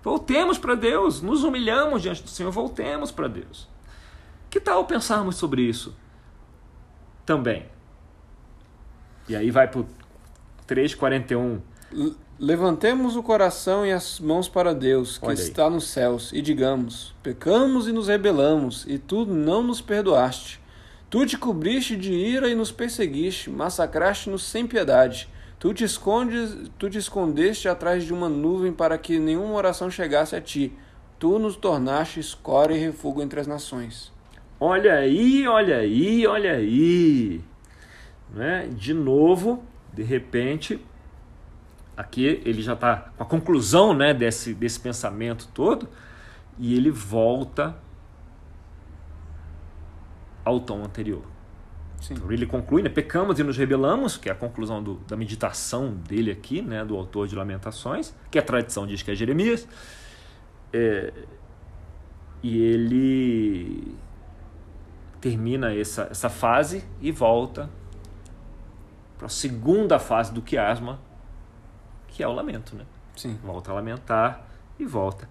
Voltemos 0.05 0.59
para 0.59 0.75
Deus. 0.75 1.23
Nos 1.23 1.43
humilhamos 1.43 2.03
diante 2.03 2.23
do 2.23 2.29
Senhor. 2.29 2.53
Voltemos 2.53 3.11
para 3.11 3.27
Deus. 3.27 3.67
Que 4.51 4.61
tal 4.61 4.85
pensarmos 4.85 5.37
sobre 5.37 5.63
isso 5.63 5.97
também? 7.25 7.67
E 9.27 9.35
aí 9.35 9.51
vai 9.51 9.67
para 9.67 9.81
o 9.81 9.87
3,41. 10.69 11.61
Levantemos 12.39 13.17
o 13.17 13.23
coração 13.23 13.87
e 13.87 13.93
as 13.93 14.21
mãos 14.21 14.49
para 14.49 14.75
Deus, 14.75 15.17
que 15.17 15.25
Olha 15.25 15.39
aí. 15.39 15.43
está 15.43 15.71
nos 15.71 15.89
céus, 15.89 16.33
e 16.33 16.43
digamos: 16.43 17.15
Pecamos 17.23 17.89
e 17.89 17.93
nos 17.93 18.09
rebelamos, 18.09 18.85
e 18.87 18.99
tu 18.99 19.25
não 19.25 19.63
nos 19.63 19.81
perdoaste. 19.81 20.61
Tu 21.09 21.25
te 21.27 21.39
cobriste 21.39 21.97
de 21.97 22.13
ira 22.13 22.49
e 22.49 22.55
nos 22.55 22.73
perseguiste, 22.73 23.49
massacraste-nos 23.49 24.43
sem 24.43 24.67
piedade. 24.67 25.29
Tu 25.65 25.73
te, 25.73 25.83
escondes, 25.83 26.71
tu 26.79 26.91
te 26.91 26.99
escondeste 26.99 27.71
atrás 27.71 28.05
de 28.05 28.13
uma 28.13 28.29
nuvem 28.29 28.71
para 28.71 28.99
que 28.99 29.19
nenhuma 29.19 29.55
oração 29.55 29.91
chegasse 29.91 30.37
a 30.37 30.41
ti. 30.41 30.71
Tu 31.19 31.39
nos 31.39 31.57
tornaste 31.57 32.21
escória 32.21 32.75
e 32.75 32.79
refúgio 32.79 33.23
entre 33.23 33.41
as 33.41 33.47
nações. 33.47 34.13
Olha 34.61 34.93
aí, 34.93 35.49
olha 35.49 35.79
aí, 35.79 36.27
olha 36.27 36.53
aí. 36.53 37.41
Né? 38.35 38.69
De 38.77 38.93
novo, 38.93 39.65
de 39.91 40.03
repente, 40.03 40.79
aqui 41.97 42.43
ele 42.45 42.61
já 42.61 42.75
está 42.75 43.11
com 43.17 43.23
a 43.23 43.27
conclusão 43.27 43.95
né, 43.95 44.13
desse, 44.13 44.53
desse 44.53 44.79
pensamento 44.79 45.49
todo 45.55 45.89
e 46.59 46.77
ele 46.77 46.91
volta 46.91 47.75
ao 50.45 50.61
tom 50.61 50.85
anterior. 50.85 51.34
Sim. 52.05 52.15
Então, 52.15 52.31
ele 52.31 52.45
conclui, 52.45 52.83
né, 52.83 52.91
pecamos 52.91 53.39
e 53.39 53.43
nos 53.43 53.57
rebelamos, 53.57 54.19
que 54.19 54.29
é 54.29 54.33
a 54.33 54.35
conclusão 54.35 54.83
do, 54.83 54.97
da 55.09 55.17
meditação 55.17 55.95
dele 56.07 56.31
aqui, 56.31 56.61
né, 56.61 56.85
do 56.85 56.95
autor 56.99 57.27
de 57.27 57.35
Lamentações, 57.35 58.15
que 58.31 58.39
a 58.39 58.43
tradição 58.43 58.87
diz 58.87 59.03
que 59.03 59.11
é 59.11 59.15
Jeremias. 59.15 59.67
É, 60.71 61.15
e 62.43 62.61
ele 62.61 63.97
termina 65.19 65.75
essa, 65.75 66.09
essa 66.11 66.29
fase 66.29 66.85
e 67.01 67.11
volta 67.11 67.71
para 69.17 69.25
a 69.25 69.31
segunda 69.31 69.99
fase 69.99 70.31
do 70.31 70.43
quiasma, 70.43 71.01
que 72.09 72.23
é 72.23 72.29
o 72.29 72.33
lamento. 72.33 72.77
Né? 72.77 72.85
Sim. 73.17 73.39
Volta 73.43 73.71
a 73.71 73.75
lamentar 73.75 74.47
e 74.79 74.85
volta 74.85 75.27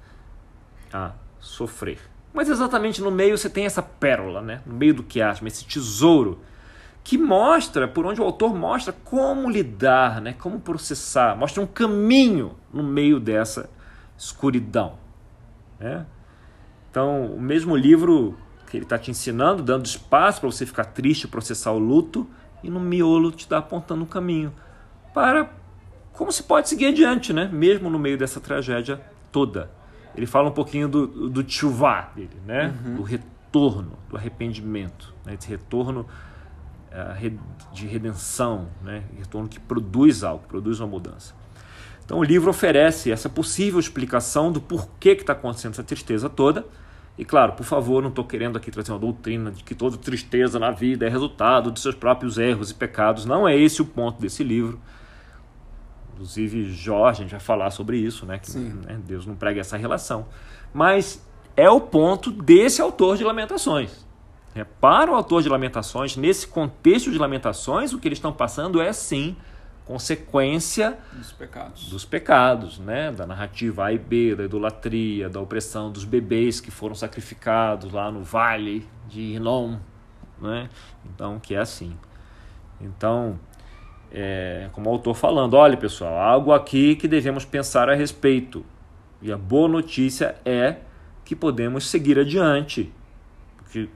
a 0.92 1.12
sofrer. 1.40 2.00
Mas 2.34 2.50
exatamente 2.50 3.00
no 3.00 3.12
meio 3.12 3.38
você 3.38 3.48
tem 3.48 3.68
essa 3.68 3.84
pérola, 3.84 4.42
né? 4.42 4.64
no 4.66 4.74
meio 4.74 4.96
do 4.96 5.04
quiasma, 5.04 5.48
esse 5.48 5.66
tesouro 5.66 6.42
que 7.04 7.18
mostra, 7.18 7.88
por 7.88 8.06
onde 8.06 8.22
o 8.22 8.24
autor 8.24 8.56
mostra 8.56 8.94
como 9.04 9.50
lidar, 9.50 10.22
né? 10.22 10.34
como 10.34 10.60
processar, 10.60 11.36
mostra 11.36 11.62
um 11.62 11.68
caminho 11.68 12.56
no 12.74 12.82
meio 12.82 13.20
dessa 13.20 13.70
escuridão. 14.18 14.94
Né? 15.80 16.06
Então, 16.90 17.26
o 17.26 17.42
mesmo 17.42 17.76
livro 17.76 18.38
que 18.68 18.78
ele 18.78 18.86
está 18.86 18.98
te 18.98 19.12
ensinando, 19.12 19.62
dando 19.62 19.86
espaço 19.86 20.40
para 20.40 20.50
você 20.50 20.66
ficar 20.66 20.86
triste, 20.86 21.28
processar 21.28 21.72
o 21.72 21.78
luto, 21.78 22.28
e 22.64 22.70
no 22.70 22.80
miolo 22.80 23.32
te 23.32 23.48
dá 23.50 23.58
apontando 23.58 24.04
um 24.04 24.08
caminho 24.08 24.54
para 25.14 25.50
como 26.14 26.32
se 26.32 26.44
pode 26.44 26.70
seguir 26.70 26.86
adiante, 26.86 27.34
né? 27.34 27.50
mesmo 27.52 27.90
no 27.90 28.00
meio 28.00 28.18
dessa 28.18 28.40
tragédia 28.40 29.02
toda. 29.32 29.70
Ele 30.16 30.26
fala 30.26 30.50
um 30.50 30.54
pouquinho 30.54 30.88
do, 30.88 31.30
do 31.30 31.44
tchuvá 31.44 32.12
dele, 32.16 32.40
né? 32.46 32.74
Uhum. 32.86 32.96
do 32.96 33.02
retorno, 33.02 33.94
do 34.10 34.16
arrependimento, 34.16 35.14
né? 35.26 35.34
esse 35.34 35.50
retorno 35.50 36.06
de 37.72 37.88
redenção, 37.88 38.68
né? 38.84 39.04
retorno 39.18 39.50
que 39.50 39.60
produz 39.60 40.24
algo, 40.24 40.44
produz 40.48 40.80
uma 40.80 40.88
mudança. 40.88 41.34
Então 42.06 42.20
o 42.20 42.24
livro 42.24 42.50
oferece 42.50 43.12
essa 43.12 43.30
possível 43.30 43.80
explicação 43.80 44.52
do 44.52 44.62
porquê 44.62 45.16
que 45.16 45.24
está 45.24 45.34
acontecendo 45.34 45.72
essa 45.72 45.84
tristeza 45.84 46.30
toda. 46.30 46.66
E 47.18 47.24
claro, 47.24 47.54
por 47.54 47.64
favor, 47.64 48.02
não 48.02 48.10
estou 48.10 48.26
querendo 48.26 48.58
aqui 48.58 48.72
trazer 48.72 48.92
uma 48.92 49.00
doutrina 49.00 49.52
de 49.52 49.64
que 49.64 49.76
toda 49.76 49.98
tristeza 49.98 50.60
na 50.60 50.72
vida 50.72 51.06
é 51.06 51.10
resultado 51.10 51.72
de 51.72 51.80
seus 51.80 51.96
próprios 51.96 52.38
erros 52.38 52.72
e 52.72 52.74
pecados. 52.74 53.26
Não 53.26 53.48
é 53.48 53.56
esse 53.56 53.82
o 53.82 53.86
ponto 53.86 54.20
desse 54.20 54.44
livro. 54.44 54.80
Inclusive, 56.14 56.72
Jó, 56.72 57.08
a 57.08 57.14
gente 57.14 57.32
vai 57.32 57.40
falar 57.40 57.72
sobre 57.72 57.98
isso, 57.98 58.26
né? 58.26 58.40
Que 58.40 58.58
né, 58.58 59.00
Deus 59.06 59.26
não 59.26 59.36
prega 59.36 59.62
essa 59.62 59.78
relação. 59.78 60.26
Mas 60.74 61.24
é 61.56 61.70
o 61.70 61.80
ponto 61.80 62.32
desse 62.32 62.82
autor 62.82 63.18
de 63.18 63.24
Lamentações. 63.24 64.06
É, 64.56 64.64
para 64.64 65.12
o 65.12 65.16
autor 65.16 65.42
de 65.42 65.50
Lamentações, 65.50 66.16
nesse 66.16 66.48
contexto 66.48 67.12
de 67.12 67.18
Lamentações, 67.18 67.92
o 67.92 68.00
que 68.00 68.08
eles 68.08 68.18
estão 68.18 68.32
passando 68.32 68.80
é 68.80 68.94
sim 68.94 69.36
consequência 69.86 70.98
dos 71.12 71.32
pecados. 71.32 71.90
dos 71.90 72.06
pecados, 72.06 72.80
né? 72.80 73.12
da 73.12 73.26
narrativa 73.26 73.86
A 73.86 73.94
e 73.94 73.98
B, 73.98 74.36
da 74.36 74.44
idolatria, 74.46 75.30
da 75.30 75.42
opressão 75.42 75.92
dos 75.92 76.06
bebês 76.06 76.62
que 76.62 76.72
foram 76.72 76.96
sacrificados 76.96 77.92
lá 77.92 78.12
no 78.12 78.24
vale 78.24 78.88
de 79.10 79.34
Inom, 79.34 79.78
né? 80.40 80.70
então 81.06 81.40
que 81.40 81.56
é 81.56 81.60
assim. 81.60 81.98
Então, 82.80 83.40
é, 84.12 84.70
como 84.72 84.90
o 84.90 84.94
autor 84.94 85.16
falando, 85.16 85.56
olha 85.56 85.76
pessoal, 85.76 86.18
algo 86.18 86.54
aqui 86.54 86.96
que 86.96 87.08
devemos 87.08 87.44
pensar 87.44 87.90
a 87.90 87.96
respeito. 87.96 88.66
E 89.22 89.32
a 89.32 89.38
boa 89.38 89.68
notícia 89.68 90.36
é 90.46 90.78
que 91.26 91.36
podemos 91.36 91.90
seguir 91.90 92.20
adiante, 92.20 92.92
porque 93.58 93.90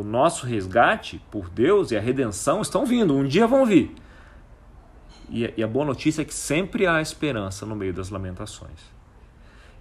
o 0.00 0.04
nosso 0.04 0.46
resgate 0.46 1.20
por 1.30 1.48
Deus 1.48 1.90
e 1.90 1.96
a 1.96 2.00
redenção 2.00 2.62
estão 2.62 2.84
vindo, 2.84 3.14
um 3.14 3.26
dia 3.26 3.46
vão 3.46 3.64
vir. 3.64 3.94
E, 5.28 5.62
a 5.62 5.66
boa 5.66 5.84
notícia 5.84 6.22
é 6.22 6.24
que 6.24 6.34
sempre 6.34 6.86
há 6.86 7.00
esperança 7.00 7.66
no 7.66 7.74
meio 7.74 7.92
das 7.92 8.10
lamentações. 8.10 8.96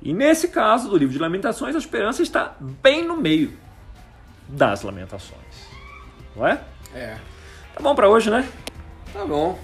E 0.01 0.13
nesse 0.13 0.49
caso 0.49 0.89
do 0.89 0.97
livro 0.97 1.13
de 1.13 1.19
Lamentações, 1.19 1.75
a 1.75 1.79
esperança 1.79 2.21
está 2.21 2.55
bem 2.59 3.07
no 3.07 3.15
meio 3.15 3.53
das 4.47 4.83
lamentações. 4.83 5.69
Não 6.35 6.45
é? 6.45 6.61
É. 6.93 7.17
Tá 7.73 7.81
bom 7.81 7.95
para 7.95 8.09
hoje, 8.09 8.29
né? 8.29 8.47
Tá 9.13 9.25
bom. 9.25 9.57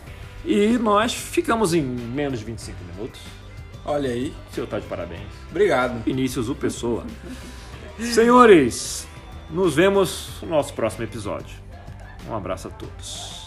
E 0.46 0.78
nós 0.78 1.14
ficamos 1.14 1.74
em 1.74 1.82
menos 1.82 2.40
de 2.40 2.46
25 2.46 2.78
minutos. 2.96 3.22
Olha 3.86 4.10
aí. 4.10 4.34
O 4.50 4.54
senhor 4.54 4.68
tá 4.68 4.80
de 4.80 4.88
parabéns. 4.88 5.30
Obrigado. 5.50 6.04
Vinícius, 6.04 6.50
o 6.50 6.56
Pessoa. 6.56 7.06
Senhores, 8.00 9.08
nos 9.52 9.76
vemos 9.76 10.30
no 10.42 10.50
nosso 10.50 10.74
próximo 10.74 11.04
episódio. 11.04 11.56
Um 12.30 12.36
abraço 12.36 12.68
a 12.68 12.72
todos. 12.72 13.41